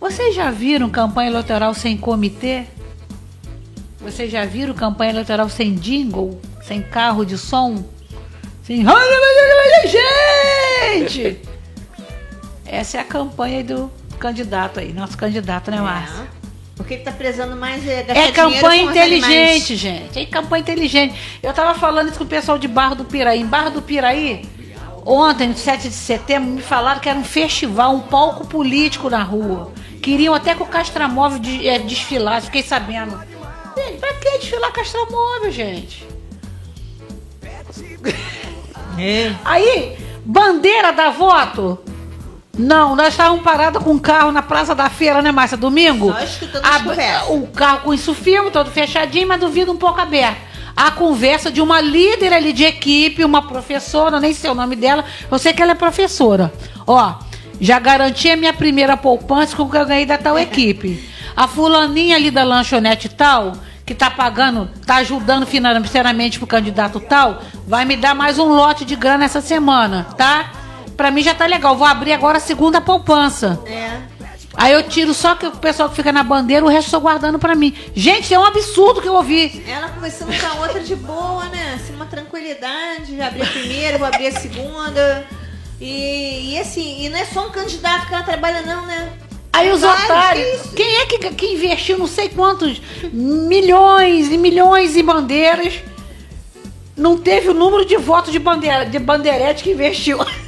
[0.01, 2.65] Vocês já viram campanha eleitoral sem comitê?
[4.01, 6.41] Vocês já viram campanha eleitoral sem jingle?
[6.65, 7.85] Sem carro de som?
[8.65, 8.85] Sem.
[9.87, 11.41] Gente!
[12.67, 13.93] Essa é a campanha do
[14.23, 16.23] candidato aí, nosso candidato, né, Márcia?
[16.39, 16.43] É.
[16.77, 20.19] Porque ele tá prezando mais é, é campanha inteligente, gente.
[20.19, 21.15] É campanha inteligente.
[21.43, 23.41] Eu tava falando isso com o pessoal de Barra do Piraí.
[23.41, 24.49] Em Barra do Piraí,
[25.05, 29.23] ontem, no 7 de setembro, me falaram que era um festival, um palco político na
[29.23, 29.73] rua.
[30.01, 33.21] Queriam até que o Castramóvel de, é, desfilasse, fiquei sabendo.
[33.77, 36.07] Gente, pra que desfilar Castramóvel, gente?
[38.99, 39.35] É.
[39.45, 41.92] Aí, bandeira da voto.
[42.59, 45.57] Não, nós estávamos parados com o carro na Praça da Feira, né, Márcia?
[45.57, 46.13] Domingo?
[46.13, 47.29] Só escutando as conversas.
[47.31, 50.37] O carro com isso filme, todo fechadinho, mas do vidro um pouco aberto.
[50.77, 55.05] a conversa de uma líder ali de equipe, uma professora, nem sei o nome dela,
[55.31, 56.53] eu sei que ela é professora.
[56.87, 57.15] Ó,
[57.61, 61.09] já garanti a minha primeira poupança com o que eu ganhei da tal equipe.
[61.37, 63.53] A fulaninha ali da lanchonete tal,
[63.87, 68.85] que tá pagando, tá ajudando financeiramente pro candidato tal, vai me dar mais um lote
[68.85, 70.51] de grana essa semana, tá?
[70.97, 71.77] Pra mim já tá legal.
[71.77, 73.61] Vou abrir agora a segunda poupança.
[73.67, 74.01] É.
[74.55, 77.01] Aí eu tiro só que o pessoal que fica na bandeira, o resto eu tô
[77.01, 77.75] guardando pra mim.
[77.95, 79.65] Gente, é um absurdo que eu ouvi.
[79.67, 81.75] Ela conversando com a outra de boa, né?
[81.77, 83.17] Assim, uma tranquilidade.
[83.17, 85.27] Já abri a primeira, vou abrir a segunda.
[85.81, 89.13] E, e assim, e não é só um candidato que ela trabalha, não, né?
[89.53, 90.63] Aí os Vários, otários.
[90.63, 90.69] que?
[90.77, 92.81] Quem é que, que investiu não sei quantos
[93.13, 95.75] milhões e milhões em bandeiras?
[96.97, 100.19] Não teve o número de votos de, bandeira, de bandeirete que investiu.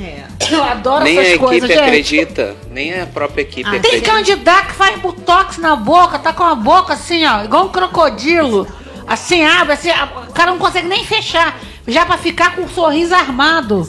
[0.00, 0.24] É.
[0.50, 1.78] Eu adoro Nem a essas equipe coisas, gente.
[1.80, 4.10] acredita, nem a própria equipe Ah, Tem acredita.
[4.10, 8.66] candidato que faz botox na boca, tá com a boca assim, ó, igual um crocodilo.
[9.06, 11.58] Assim, abre, assim, a- o cara não consegue nem fechar.
[11.86, 13.86] Já pra ficar com o sorriso armado.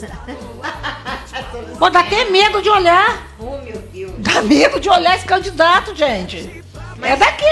[1.78, 3.26] Pô, dá até medo de olhar.
[3.38, 4.12] Oh, meu Deus.
[4.18, 6.62] Dá medo de olhar esse candidato, gente.
[7.02, 7.44] É daqui.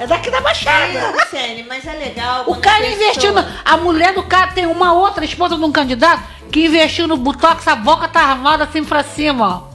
[0.00, 0.98] É daqui da Baixada.
[0.98, 2.44] É, Luciane, mas é legal.
[2.46, 3.44] O cara a pessoa- investindo.
[3.64, 7.68] A mulher do cara tem uma outra esposa de um candidato que investiu no botox,
[7.68, 9.70] a boca tá armada assim pra cima, ó.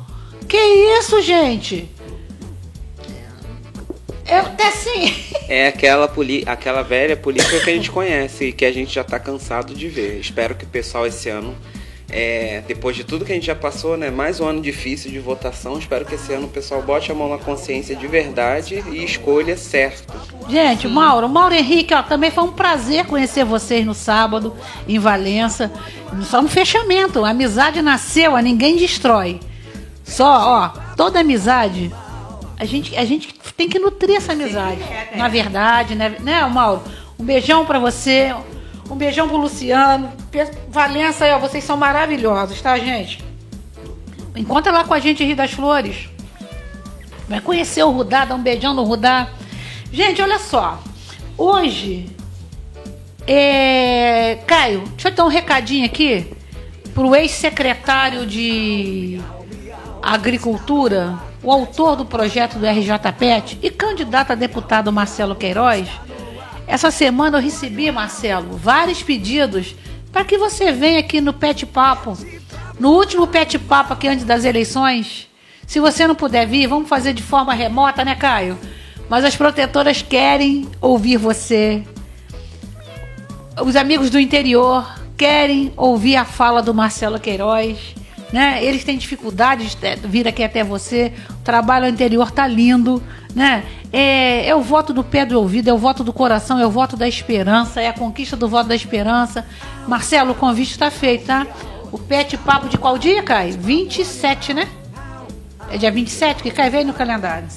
[0.48, 1.90] Que isso, gente?
[4.28, 5.14] Eu até assim.
[5.48, 9.04] É aquela, poli aquela velha política que a gente conhece e que a gente já
[9.04, 10.20] tá cansado de ver.
[10.20, 11.56] Espero que o pessoal esse ano,
[12.10, 15.20] é, depois de tudo que a gente já passou, né, mais um ano difícil de
[15.20, 19.04] votação, espero que esse ano o pessoal bote a mão na consciência de verdade e
[19.04, 20.14] escolha certo.
[20.48, 24.56] Gente, Mauro, Mauro Henrique, ó, também foi um prazer conhecer vocês no sábado,
[24.88, 25.72] em Valença.
[26.24, 27.26] Só no fechamento.
[27.26, 29.40] A amizade nasceu, a ninguém destrói.
[30.04, 31.92] Só, ó, toda amizade,
[32.60, 34.82] a gente, a gente tem que nutrir essa amizade.
[34.84, 35.18] é, é.
[35.18, 36.84] Na verdade, né, né, Mauro?
[37.18, 38.34] Um beijão pra você,
[38.90, 40.12] um beijão pro Luciano.
[40.70, 43.24] Valença, ó, vocês são maravilhosos, tá, gente?
[44.36, 46.10] Encontra lá com a gente Rio das Flores.
[47.28, 49.30] Vai conhecer o Rudá, dá um beijão no Rudá.
[49.92, 50.80] Gente, olha só.
[51.38, 52.10] Hoje.
[53.28, 54.38] É...
[54.46, 56.32] Caio, deixa eu dar um recadinho aqui
[56.94, 59.20] pro ex-secretário de
[60.02, 65.90] Agricultura, o autor do projeto do RJPET e candidato a deputado Marcelo Queiroz.
[66.68, 69.76] Essa semana eu recebi, Marcelo, vários pedidos
[70.12, 72.18] para que você venha aqui no Pet Papo.
[72.80, 75.28] No último Pet Papo aqui antes das eleições.
[75.68, 78.58] Se você não puder vir, vamos fazer de forma remota, né, Caio?
[79.10, 81.84] Mas as protetoras querem ouvir você.
[83.64, 84.88] Os amigos do interior
[85.18, 87.96] querem ouvir a fala do Marcelo Queiroz.
[88.36, 88.62] Né?
[88.62, 91.14] Eles têm dificuldade de te- vir aqui até você.
[91.30, 93.02] O trabalho ao interior tá lindo.
[93.34, 93.64] Né?
[93.94, 96.70] É, é o voto do pé do ouvido, é o voto do coração, é o
[96.70, 99.46] voto da esperança, é a conquista do voto da esperança.
[99.88, 101.48] Marcelo, o convite está feito, tá?
[101.94, 103.54] O pet papo de qual dia, Caio?
[103.58, 104.68] 27, né?
[105.72, 107.48] É dia 27 que cai, vem no calendário.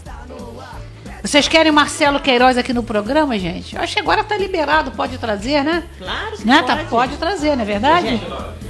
[1.21, 3.77] Vocês querem Marcelo Queiroz aqui no programa, gente?
[3.77, 5.83] Acho que agora tá liberado, pode trazer, né?
[5.99, 6.63] Claro que né?
[6.63, 6.67] pode.
[6.69, 8.23] Tá, pode trazer, não é verdade?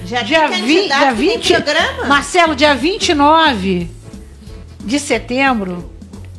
[0.09, 1.63] Já dia, tem 20, candidato dia que tem 20.
[1.63, 2.05] programa?
[2.07, 3.91] Marcelo, dia 29
[4.81, 5.93] de setembro,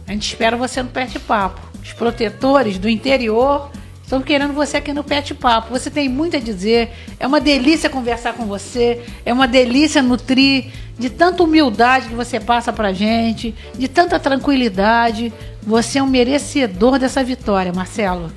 [0.07, 1.61] a gente espera você no Pet Papo.
[1.79, 3.69] Os protetores do interior
[4.01, 5.69] estão querendo você aqui no Pet Papo.
[5.69, 6.89] Você tem muito a dizer.
[7.19, 9.03] É uma delícia conversar com você.
[9.23, 15.31] É uma delícia nutrir de tanta humildade que você passa pra gente, de tanta tranquilidade.
[15.61, 18.31] Você é um merecedor dessa vitória, Marcelo.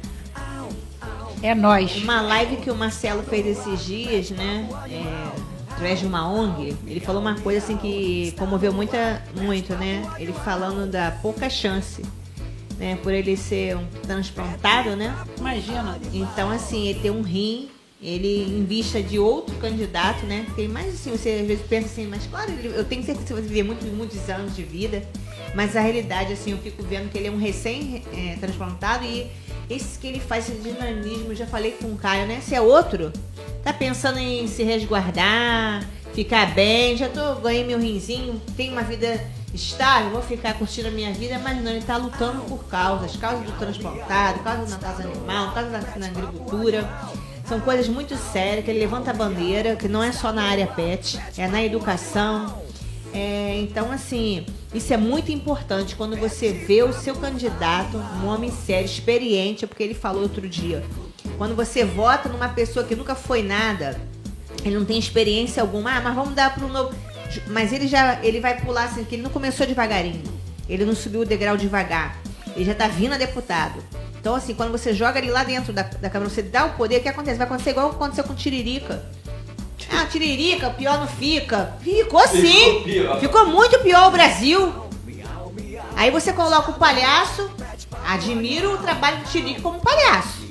[1.42, 1.96] É nós.
[1.96, 4.68] Uma live que o Marcelo fez esses dias, né?
[4.88, 10.08] É, através de uma ONG, ele falou uma coisa assim que comoveu muita, muito, né?
[10.18, 12.02] Ele falando da pouca chance,
[12.78, 12.96] né?
[13.02, 15.16] Por ele ser um transplantado, né?
[15.36, 15.98] Imagina.
[16.12, 17.68] Então, assim, ele tem um rim,
[18.00, 20.46] ele em vista de outro candidato, né?
[20.54, 23.34] Tem mais assim, você às vezes pensa assim, mas claro, eu tenho certeza que você
[23.34, 25.02] vai viver muitos, muitos anos de vida.
[25.54, 29.26] Mas a realidade, assim, eu fico vendo que ele é um recém-transplantado e
[29.74, 32.40] esse que ele faz esse dinamismo, já falei com o Caio, né?
[32.40, 33.12] Se é outro,
[33.62, 39.20] tá pensando em se resguardar, ficar bem, já tô, ganhei meu rinzinho, tenho uma vida
[39.54, 43.44] estável, vou ficar curtindo a minha vida, mas não, ele tá lutando por causas, causas
[43.44, 46.88] do transplantado, causas na causa animal, causas na, na agricultura.
[47.46, 50.66] São coisas muito sérias, que ele levanta a bandeira, que não é só na área
[50.66, 52.62] pet, é na educação.
[53.14, 58.50] É, então, assim, isso é muito importante quando você vê o seu candidato, um homem
[58.50, 60.82] sério, experiente, é porque ele falou outro dia.
[61.36, 64.00] Quando você vota numa pessoa que nunca foi nada,
[64.64, 66.94] ele não tem experiência alguma, ah, mas vamos dar para um novo.
[67.48, 70.22] Mas ele já ele vai pular assim, que ele não começou devagarinho.
[70.68, 72.18] Ele não subiu o degrau devagar.
[72.54, 73.82] Ele já tá vindo a deputado.
[74.20, 76.98] Então, assim, quando você joga ele lá dentro da, da câmera, você dá o poder,
[76.98, 77.38] o que acontece?
[77.38, 79.04] Vai acontecer igual aconteceu com Tiririca.
[79.92, 81.76] Ah, Tiririca, pior não fica.
[81.82, 82.82] Ficou sim.
[83.20, 84.72] Ficou, muito pior o Brasil.
[85.94, 87.50] Aí você coloca o palhaço,
[88.06, 90.42] admiro o trabalho do Tiririca como palhaço.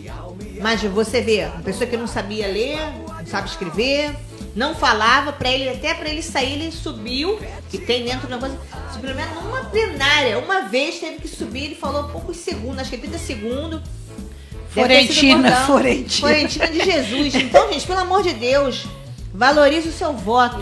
[0.62, 4.16] Mas você vê, uma pessoa que não sabia ler, não sabe escrever,
[4.56, 7.40] não falava, para ele, até para ele sair, ele subiu,
[7.74, 8.60] e tem dentro do negócio,
[9.00, 12.98] pelo menos numa plenária, uma vez teve que subir, ele falou poucos segundos, acho que
[12.98, 13.82] 30 segundos.
[14.70, 15.66] Florentina.
[15.66, 16.20] Florentina.
[16.20, 17.36] Florentina de Jesus.
[17.36, 18.86] Então, gente, pelo amor de Deus,
[19.46, 20.58] valorize o seu voto.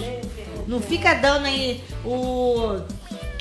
[0.66, 2.80] Não fica dando aí o,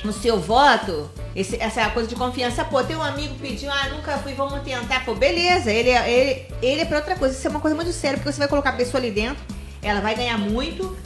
[0.03, 2.65] o seu voto, esse- essa coisa de confiança.
[2.65, 5.05] Pô, tem um amigo pediu, ah, nunca fui, vamos tentar.
[5.05, 7.33] Pô, beleza, ele, é- ele, ele é pra outra coisa.
[7.37, 9.41] Isso é uma coisa muito séria, porque você vai colocar a pessoa ali dentro,
[9.81, 10.97] ela vai ganhar muito,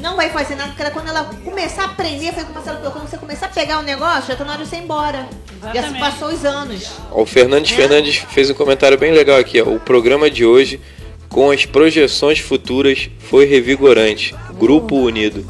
[0.00, 3.16] não vai fazer nada, porque ela, quando ela começar a aprender, foi colocou, quando você
[3.16, 5.26] começar a pegar o negócio, já tá na hora de você ir embora.
[5.74, 6.90] Já se passou os anos.
[7.10, 7.76] O Fernandes É.
[7.76, 9.60] Fernandes fez um comentário bem legal aqui.
[9.62, 9.64] Ó.
[9.70, 10.80] O programa de hoje,
[11.28, 14.34] com as projeções futuras, foi revigorante.
[14.58, 15.44] Grupo Unido.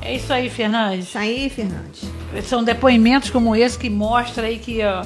[0.00, 1.08] É isso aí, Fernandes.
[1.08, 2.02] Isso aí, Fernandes.
[2.44, 5.04] São depoimentos como esse que mostra aí que ó,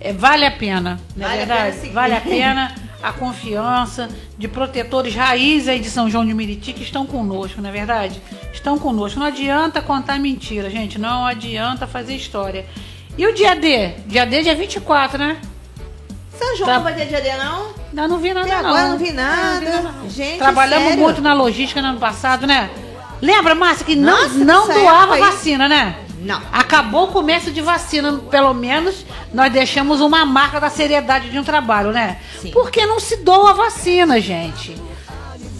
[0.00, 1.70] é, vale a pena, não é Vale a verdade?
[1.70, 1.92] pena seguir.
[1.94, 4.08] vale a pena a confiança
[4.38, 8.20] de protetores raiz aí de São João de Meriti que estão conosco, não é verdade?
[8.52, 9.18] Estão conosco.
[9.18, 10.98] Não adianta contar mentira, gente.
[10.98, 12.64] Não adianta fazer história.
[13.18, 13.88] E o dia D?
[14.06, 15.36] Dia D é dia 24, né?
[16.46, 16.74] São João Tá.
[16.76, 17.66] não vai ter dia D, não?
[17.90, 18.70] Ainda não vi nada, Até não.
[18.70, 19.60] agora não vi nada.
[19.60, 20.08] Não vi nada.
[20.08, 21.02] Gente, Trabalhamos sério?
[21.02, 22.70] muito na logística no ano passado, né?
[23.20, 25.96] Lembra, Márcia, que não, Nossa, não nessa doava época aí- vacina, né?
[26.20, 26.40] Não.
[26.52, 31.42] Acabou o comércio de vacina, pelo menos nós deixamos uma marca da seriedade de um
[31.44, 32.18] trabalho, né?
[32.40, 32.50] Sim.
[32.52, 34.74] Porque não se doa vacina, gente.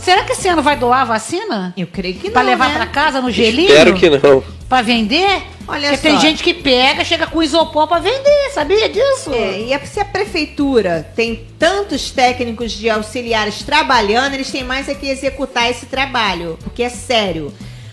[0.03, 1.72] Será que esse ano vai doar a vacina?
[1.76, 2.74] Eu creio que não, Pra levar né?
[2.76, 3.68] pra casa no gelinho?
[3.68, 4.42] Espero que não.
[4.68, 5.42] Pra vender?
[5.68, 6.20] Olha Porque tem só.
[6.20, 9.32] gente que pega, chega com isopor pra vender, sabia disso?
[9.32, 14.94] É, e se a prefeitura tem tantos técnicos de auxiliares trabalhando, eles têm mais é
[14.94, 17.53] que executar esse trabalho, porque é sério.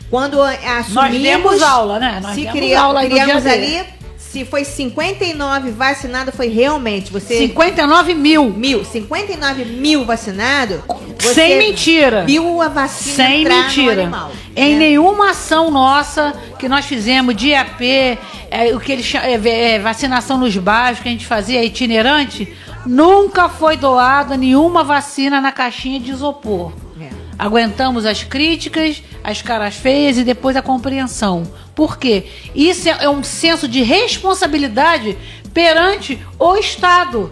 [0.10, 0.50] Quando a-
[0.80, 2.20] assumimos, Nós demos aula, né?
[2.24, 3.84] Nós se demos cria- aula criamos ali,
[4.18, 8.50] se foi 59 vacinado, foi realmente você 59 mil.
[8.50, 10.84] mil, 59 mil vacinado,
[11.20, 12.26] você Sem mentira.
[12.26, 14.10] viu a vacina Sem mentira.
[14.56, 14.80] em né?
[14.80, 18.18] nenhuma ação nossa que nós fizemos de IAP,
[18.50, 19.34] é, o que eles chamam, é,
[19.74, 22.54] é, vacinação nos bairros que a gente fazia itinerante,
[22.86, 26.72] nunca foi doada nenhuma vacina na caixinha de isopor.
[27.00, 27.10] É.
[27.38, 31.44] Aguentamos as críticas, as caras feias e depois a compreensão.
[31.76, 32.26] Por quê?
[32.56, 35.18] Isso é é um senso de responsabilidade
[35.54, 37.32] perante o Estado.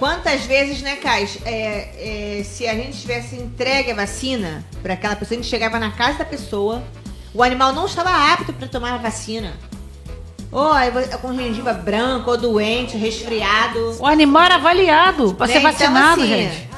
[0.00, 5.14] Quantas vezes, né, Cais, é, é, se a gente tivesse entregue a vacina para aquela
[5.14, 6.82] pessoa, a gente chegava na casa da pessoa,
[7.34, 9.52] o animal não estava apto para tomar a vacina.
[10.50, 13.96] Ou aí vo- com gengiva branca, ou doente, resfriado.
[14.00, 15.52] O animal era avaliado para né?
[15.52, 16.68] ser Então, vacinado, assim, gente.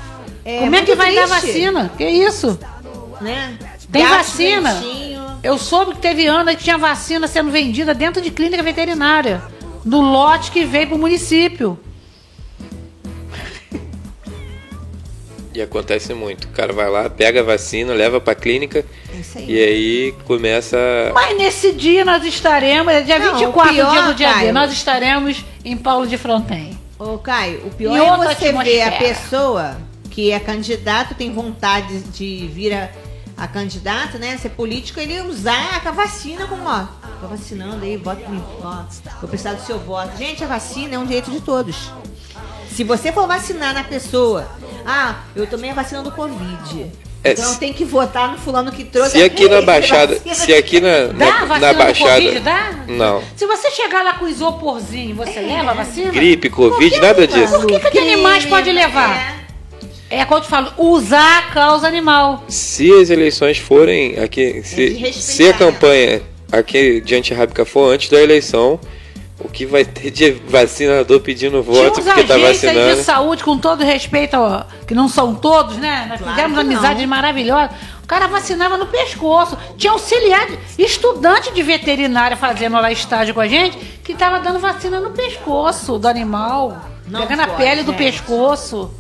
[0.45, 1.93] é Como é que vai dar triste, vacina?
[1.97, 2.59] Que isso?
[3.21, 3.57] Né?
[3.91, 4.75] Tem Gato vacina.
[4.75, 5.23] doentinho.
[5.45, 9.41] Eu soube que teve ano que tinha vacina sendo vendida dentro de clínica veterinária.
[9.85, 11.79] Do lote que veio pro município.
[15.55, 16.45] E acontece muito.
[16.45, 19.51] O cara vai lá, pega a vacina, leva pra clínica Isso aí.
[19.51, 20.79] e aí começa.
[21.13, 24.53] Mas nesse dia nós estaremos, é dia Não, 24, o pior, dia do dia Caio.
[24.53, 26.79] nós estaremos em Paulo de Fronten.
[26.99, 29.77] Ô, Caio, o pior E é você ver a pessoa
[30.11, 32.91] que é candidato, tem vontade de vir a,
[33.37, 34.37] a candidato, né?
[34.39, 36.87] Ser político, ele usar a vacina como, ó,
[37.21, 38.23] tô vacinando aí, bota
[38.63, 38.85] ó,
[39.21, 40.17] vou precisar do seu voto.
[40.17, 41.91] Gente, a vacina é um direito de todos.
[42.75, 44.49] Se você for vacinar na pessoa,
[44.87, 46.91] ah, eu tomei a vacina do Covid.
[47.25, 49.13] É, então tem que votar no fulano que trouxe.
[49.13, 50.19] Se aqui na Baixada.
[50.35, 52.21] Se aqui na, Dá na, vacina na do Baixada.
[52.21, 52.41] Covid?
[52.41, 52.73] Dá?
[52.89, 53.23] Não.
[53.37, 56.11] Se você chegar lá com isoporzinho, você leva a vacina?
[56.11, 57.61] Gripe, Covid, nada disso.
[57.61, 59.41] Por que, que de animais pode levar?
[60.11, 62.45] É como eu te falo, usar a causa animal.
[62.49, 66.21] Se as eleições forem aqui, É se, se a campanha
[66.51, 68.79] aqui de antirrábica for antes da eleição,
[69.45, 72.79] o que vai ter de vacinador pedindo Tinha voto uns porque tá agentes aí de
[72.79, 73.03] vacinando?
[73.03, 76.07] saúde, com todo respeito, ó, que não são todos, né?
[76.09, 77.71] Nós Claro fizemos amizades maravilhosas.
[78.03, 79.57] O cara vacinava no pescoço.
[79.77, 85.01] Tinha auxiliar, estudante de veterinária fazendo lá estágio com a gente, que tava dando vacina
[85.01, 86.77] no pescoço do animal.
[87.07, 87.99] Não pegando a pode, pele do gente.
[87.99, 88.91] pescoço.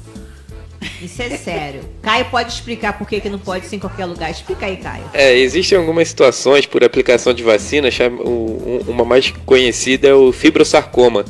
[1.03, 1.80] Isso é sério.
[2.03, 4.30] Caio pode explicar por que, que não pode ser em qualquer lugar.
[4.30, 5.05] Explica aí, Caio.
[5.12, 7.89] É, existem algumas situações por aplicação de vacina,
[8.24, 11.24] um- uma mais conhecida é o fibrosarcoma,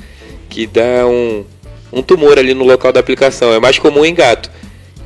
[0.48, 1.44] que dá um,
[1.92, 3.52] um tumor ali no local da aplicação.
[3.52, 4.50] É mais comum em gato.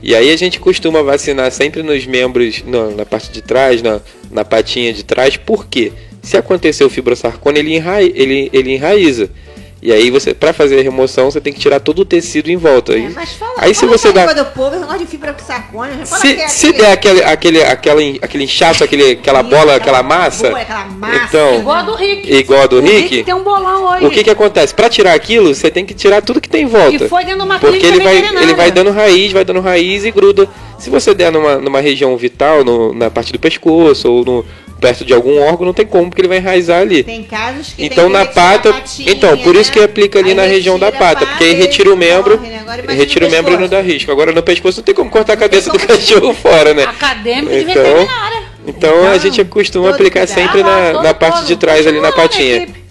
[0.03, 4.44] E aí a gente costuma vacinar sempre nos membros, na, parte de trás, na, na
[4.44, 5.92] patinha de trás, por quê?
[6.22, 9.30] Se acontecer o fibrosarcoma, ele, enra, ele, ele enraiza.
[9.83, 12.57] E aí você, para fazer a remoção, você tem que tirar todo o tecido em
[12.57, 12.93] volta.
[12.95, 15.45] É, Aí- mas fala, aí se você dá do povo, esse negócio de fibra com
[15.45, 19.51] fala se, que é se aquele- der aquele, aquele, aquela, aquele inchaço, aquele, aquela Isso,
[19.51, 21.24] bola, aquela massa, boa, aquela massa.
[21.29, 22.35] então, Igual a do Rick.
[22.35, 23.22] Igual a do o Rick?
[23.24, 24.07] tem um bolão hoje.
[24.07, 24.74] o que que acontece?
[24.74, 27.05] Para tirar aquilo, você tem que tirar tudo que tem em volta.
[27.05, 30.05] E foi dentro de uma Porque ele vai, ele vai dando raiz, vai dando raiz
[30.07, 30.49] e gruda.
[30.79, 34.45] Se você der numa, numa região vital, no- na parte do pescoço ou no,
[34.81, 37.03] perto de algum órgão, não tem como, porque ele vai enraizar ali.
[37.03, 39.74] Tem casos que Então tem que na pata, patinha, então por isso né?
[39.74, 41.97] que aplica ali Aí na região da retira a pata, porque aí pata retira o
[41.97, 42.95] membro, morre, né?
[42.95, 44.11] Retira o o membro e não dá risco.
[44.11, 46.85] Agora no pescoço não tem como cortar a cabeça do cachorro fora, né?
[46.85, 48.43] Acadêmico de Então, veterinária.
[48.66, 50.35] Então a gente costuma aplicar cuidado.
[50.35, 51.47] sempre na, todo na parte todo.
[51.47, 52.57] de trás ali na patinha.
[52.57, 52.85] equipe.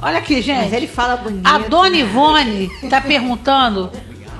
[0.00, 0.64] Olha aqui, gente.
[0.64, 1.46] Mas ele fala bonito.
[1.46, 1.98] A dona né?
[1.98, 3.90] Ivone tá perguntando,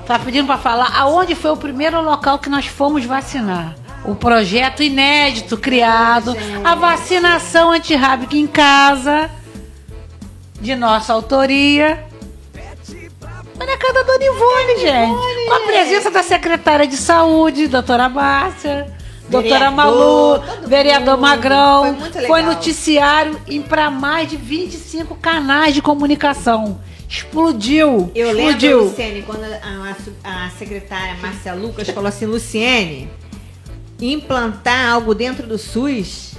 [0.05, 3.75] tá pedindo para falar aonde foi o primeiro local que nós fomos vacinar.
[4.05, 9.29] O projeto inédito criado, a vacinação antirrábica em casa,
[10.61, 12.05] de nossa autoria.
[13.59, 15.47] Olha a casa da Dona Ivone, gente.
[15.47, 18.95] Com a presença da secretária de saúde, doutora Márcia,
[19.27, 21.21] doutora Vereador, Malu, vereador mundo.
[21.27, 21.97] Magrão.
[22.13, 26.79] Foi Foi noticiário e para mais de 25 canais de comunicação.
[27.09, 28.11] Explodiu.
[28.13, 28.69] Eu explodiu.
[28.77, 33.09] lembro, Luciene, quando a, a- a secretária Márcia Lucas falou assim, Luciene,
[33.99, 36.35] implantar algo dentro do SUS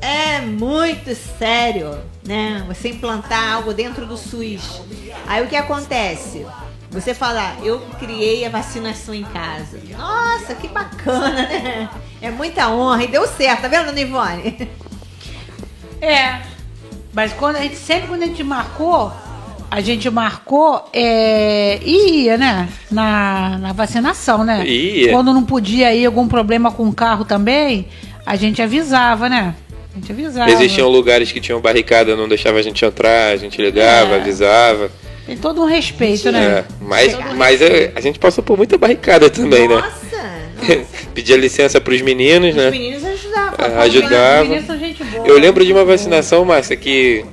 [0.00, 2.64] é muito sério, né?
[2.68, 4.82] Você implantar algo dentro do SUS.
[5.26, 6.46] Aí o que acontece?
[6.90, 9.78] Você fala, eu criei a vacinação em casa.
[9.96, 11.90] Nossa, que bacana, né?
[12.20, 13.04] É muita honra.
[13.04, 14.68] E deu certo, tá vendo, Dona Ivone?
[16.00, 16.40] É.
[17.12, 19.12] Mas quando a gente, sempre quando a gente marcou,
[19.70, 22.68] a gente marcou é, e ia, né?
[22.90, 24.66] Na, na vacinação, né?
[24.66, 25.12] Ia.
[25.12, 27.86] Quando não podia ir algum problema com o carro também,
[28.26, 29.54] a gente avisava, né?
[29.94, 30.50] A gente avisava.
[30.50, 34.20] Existiam lugares que tinham barricada, não deixava a gente entrar, a gente ligava, É.
[34.20, 34.90] avisava.
[35.26, 36.44] Tem todo um respeito, né?
[36.44, 39.76] É, mas mas é, a gente passou por muita barricada também, né?
[39.76, 40.10] Nossa!
[41.14, 42.70] Pedia licença pros meninos, Os né?
[42.70, 43.54] meninos ajudavam.
[43.64, 44.44] É, Os ajudava.
[44.44, 45.26] meninos são gente boa.
[45.26, 47.24] Eu lembro de uma vacinação, Márcia, que.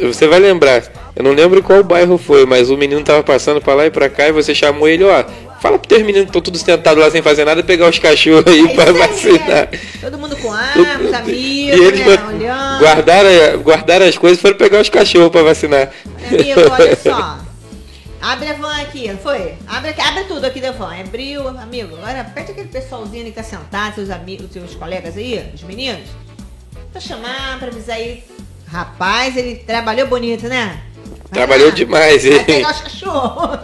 [0.00, 0.82] Você vai lembrar.
[1.14, 4.08] Eu não lembro qual bairro foi, mas o menino tava passando pra lá e pra
[4.08, 5.24] cá e você chamou ele, ó.
[5.60, 8.44] Fala pro teus meninos que estão tudo sentados lá sem fazer nada pegar os cachorros
[8.48, 9.48] aí É pra vacinar.
[9.50, 9.68] é.
[10.00, 12.18] Todo mundo com arma, os amigos, e eles né?
[12.26, 12.80] Olhando.
[12.80, 15.92] guardaram, guardaram as coisas e foram pegar os cachorros pra vacinar.
[16.28, 17.38] Amigo, olha só.
[18.20, 19.54] Abre a van aqui, foi?
[19.66, 20.94] Abre, abre tudo aqui da van.
[20.98, 21.94] Abriu, amigo.
[21.96, 26.08] Agora aperta aquele pessoalzinho que tá sentado, seus amigos, seus colegas aí, os meninos.
[26.90, 28.24] Pra chamar, pra avisar aí.
[28.66, 30.80] Rapaz, ele trabalhou bonito, né?
[31.32, 31.74] Trabalhou lá.
[31.74, 32.44] demais, hein?
[32.44, 33.60] pegar os cachorros.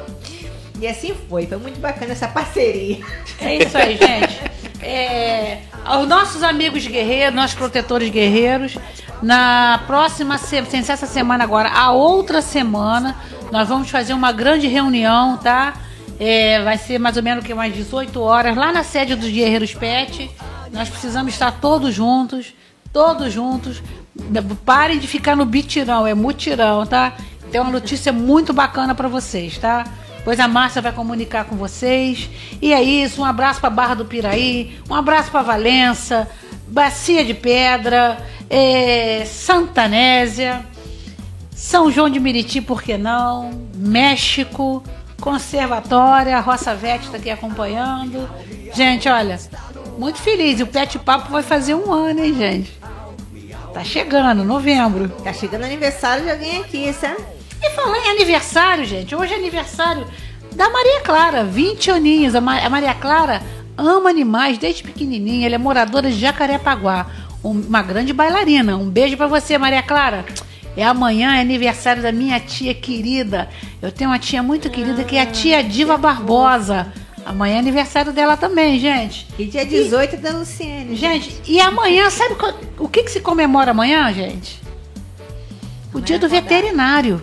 [0.81, 2.99] E assim foi, foi muito bacana essa parceria.
[3.41, 4.41] É isso aí, gente.
[4.81, 8.77] É, aos nossos amigos guerreiros, nossos protetores guerreiros,
[9.21, 13.17] na próxima semana, sem ser essa semana agora, a outra semana,
[13.51, 15.75] nós vamos fazer uma grande reunião, tá?
[16.21, 19.75] É, vai ser mais ou menos que umas 18 horas, lá na sede dos Guerreiros
[19.75, 20.31] Pet.
[20.73, 22.55] Nós precisamos estar todos juntos,
[22.93, 23.83] todos juntos.
[24.65, 27.15] Parem de ficar no bitirão, é mutirão, tá?
[27.51, 29.85] Tem uma notícia muito bacana para vocês, tá?
[30.25, 32.29] Pois a Márcia vai comunicar com vocês.
[32.61, 36.29] E é isso, um abraço para Barra do Piraí, um abraço para Valença,
[36.67, 38.19] Bacia de Pedra,
[38.51, 40.65] é, Santanésia,
[41.51, 43.51] São João de Meriti, por que não?
[43.75, 44.83] México,
[45.21, 48.29] Conservatória, a Roça Vete está aqui acompanhando.
[48.75, 49.39] Gente, olha,
[49.99, 50.61] muito feliz.
[50.61, 52.79] E o Pet Papo vai fazer um ano, hein, gente?
[53.75, 55.09] Tá chegando, novembro.
[55.09, 57.38] Tá chegando aniversário de alguém aqui, sabe?
[57.63, 60.07] E falar em aniversário, gente, hoje é aniversário
[60.53, 62.35] da Maria Clara, 20 aninhos.
[62.35, 63.43] A, Ma- a Maria Clara
[63.77, 67.07] ama animais desde pequenininha, ela é moradora de Jacarepaguá,
[67.45, 68.77] um- uma grande bailarina.
[68.77, 70.25] Um beijo pra você, Maria Clara.
[70.77, 73.49] É amanhã, é aniversário da minha tia querida.
[73.83, 76.93] Eu tenho uma tia muito querida que é a tia Diva Barbosa.
[77.27, 79.27] Amanhã é aniversário dela também, gente.
[79.39, 80.95] E dia 18 é da Luciene.
[80.97, 82.37] Gente, e amanhã, sabe
[82.79, 84.61] o que, que se comemora amanhã, gente?
[85.93, 87.21] O dia do veterinário.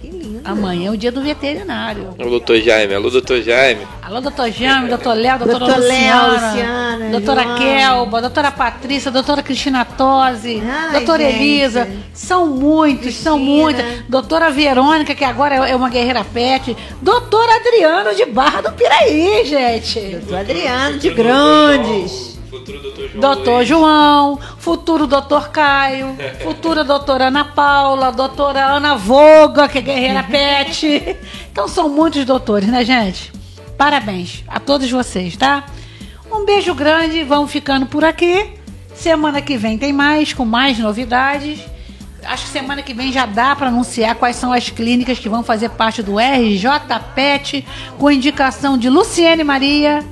[0.00, 0.40] Que lindo.
[0.44, 2.14] Amanhã é o dia do veterinário.
[2.18, 3.86] O doutor Jaime, alô, doutor Jaime.
[4.02, 7.58] Alô, doutor Jaime, doutor Léo, doutora Doutor Léo, Luciana, Luciana, doutora Joana.
[7.58, 11.36] Kelba, doutora Patrícia, doutora Cristina Tosi, Ai, doutora gente.
[11.42, 11.88] Elisa.
[12.12, 13.62] São muitos, são Cristina.
[13.62, 13.84] muitas.
[14.08, 16.76] Doutora Verônica, que agora é uma guerreira pet.
[17.00, 20.00] Doutor Adriano de Barra do Piraí, gente.
[20.00, 22.31] Doutor Adriano de Grandes.
[22.52, 23.20] Futuro doutor João.
[23.22, 30.22] Doutor João, futuro doutor Caio, futura doutora Ana Paula, doutora Ana Voga, que é guerreira
[30.22, 31.16] pet.
[31.50, 33.32] Então são muitos doutores, né, gente?
[33.78, 35.64] Parabéns a todos vocês, tá?
[36.30, 38.52] Um beijo grande, vamos ficando por aqui.
[38.94, 41.58] Semana que vem tem mais, com mais novidades.
[42.22, 45.42] acho que semana que vem já dá para anunciar quais são as clínicas que vão
[45.42, 46.68] fazer parte do RJ
[47.14, 47.66] Pet,
[47.98, 50.04] com indicação de Luciene Maria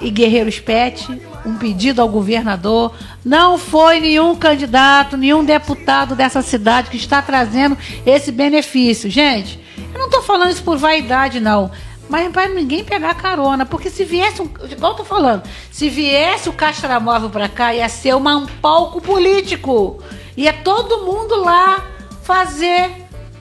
[0.00, 1.20] e Guerreiros Pet.
[1.44, 2.94] Um pedido ao governador.
[3.24, 7.76] Não foi nenhum candidato, nenhum deputado dessa cidade que está trazendo
[8.06, 9.10] esse benefício.
[9.10, 9.58] Gente,
[9.92, 11.70] eu não estou falando isso por vaidade, não.
[12.08, 16.48] Mas para ninguém pegar carona, porque se viesse, um, igual eu tô falando, se viesse
[16.48, 20.02] o Castramóvel para cá, ia ser uma, um palco político.
[20.36, 21.86] Ia todo mundo lá
[22.22, 22.90] fazer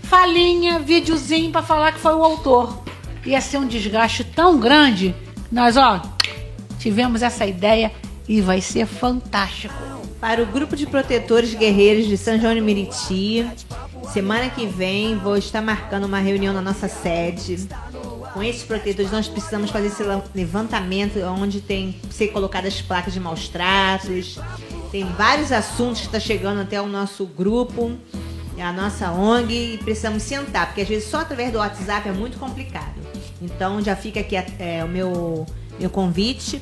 [0.04, 2.82] falinha, videozinho para falar que foi o autor.
[3.26, 5.16] Ia ser um desgaste tão grande.
[5.52, 6.02] Nós, ó,
[6.82, 7.92] tivemos essa ideia
[8.28, 9.74] e vai ser fantástico.
[10.20, 13.48] Para o grupo de protetores guerreiros de São João de Meriti,
[14.12, 17.68] semana que vem vou estar marcando uma reunião na nossa sede
[18.34, 20.04] com esses protetores, nós precisamos fazer esse
[20.34, 24.40] levantamento onde tem ser colocadas placas de maus tratos.
[24.92, 27.92] Tem vários assuntos que está chegando até o nosso grupo,
[28.58, 32.38] a nossa ONG, e precisamos sentar, porque às vezes só através do WhatsApp é muito
[32.38, 32.96] complicado.
[33.42, 35.46] Então já fica aqui é, o meu,
[35.80, 36.62] meu convite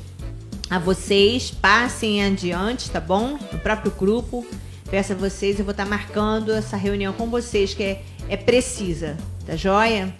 [0.70, 3.38] a vocês, passem adiante, tá bom?
[3.51, 4.45] No próprio grupo.
[4.89, 9.17] Peço a vocês, eu vou estar marcando essa reunião com vocês, que é, é precisa,
[9.45, 10.13] tá joia?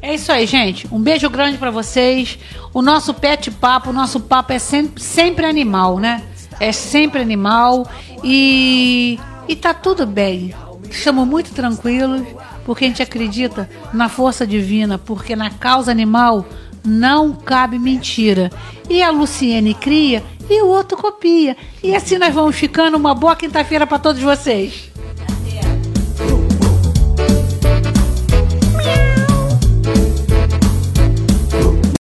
[0.00, 0.86] É isso aí, gente.
[0.92, 2.38] Um beijo grande para vocês.
[2.72, 6.22] O nosso pet papo, o nosso papo é sempre, sempre animal, né?
[6.60, 7.86] É sempre animal
[8.22, 10.54] e e tá tudo bem.
[10.90, 12.26] Estamos muito tranquilos
[12.64, 16.46] porque a gente acredita na força divina, porque na causa animal
[16.84, 18.50] não cabe mentira.
[18.88, 21.56] E a Luciene cria e o outro copia.
[21.82, 22.96] E assim nós vamos ficando.
[22.96, 24.90] Uma boa quinta-feira para todos vocês.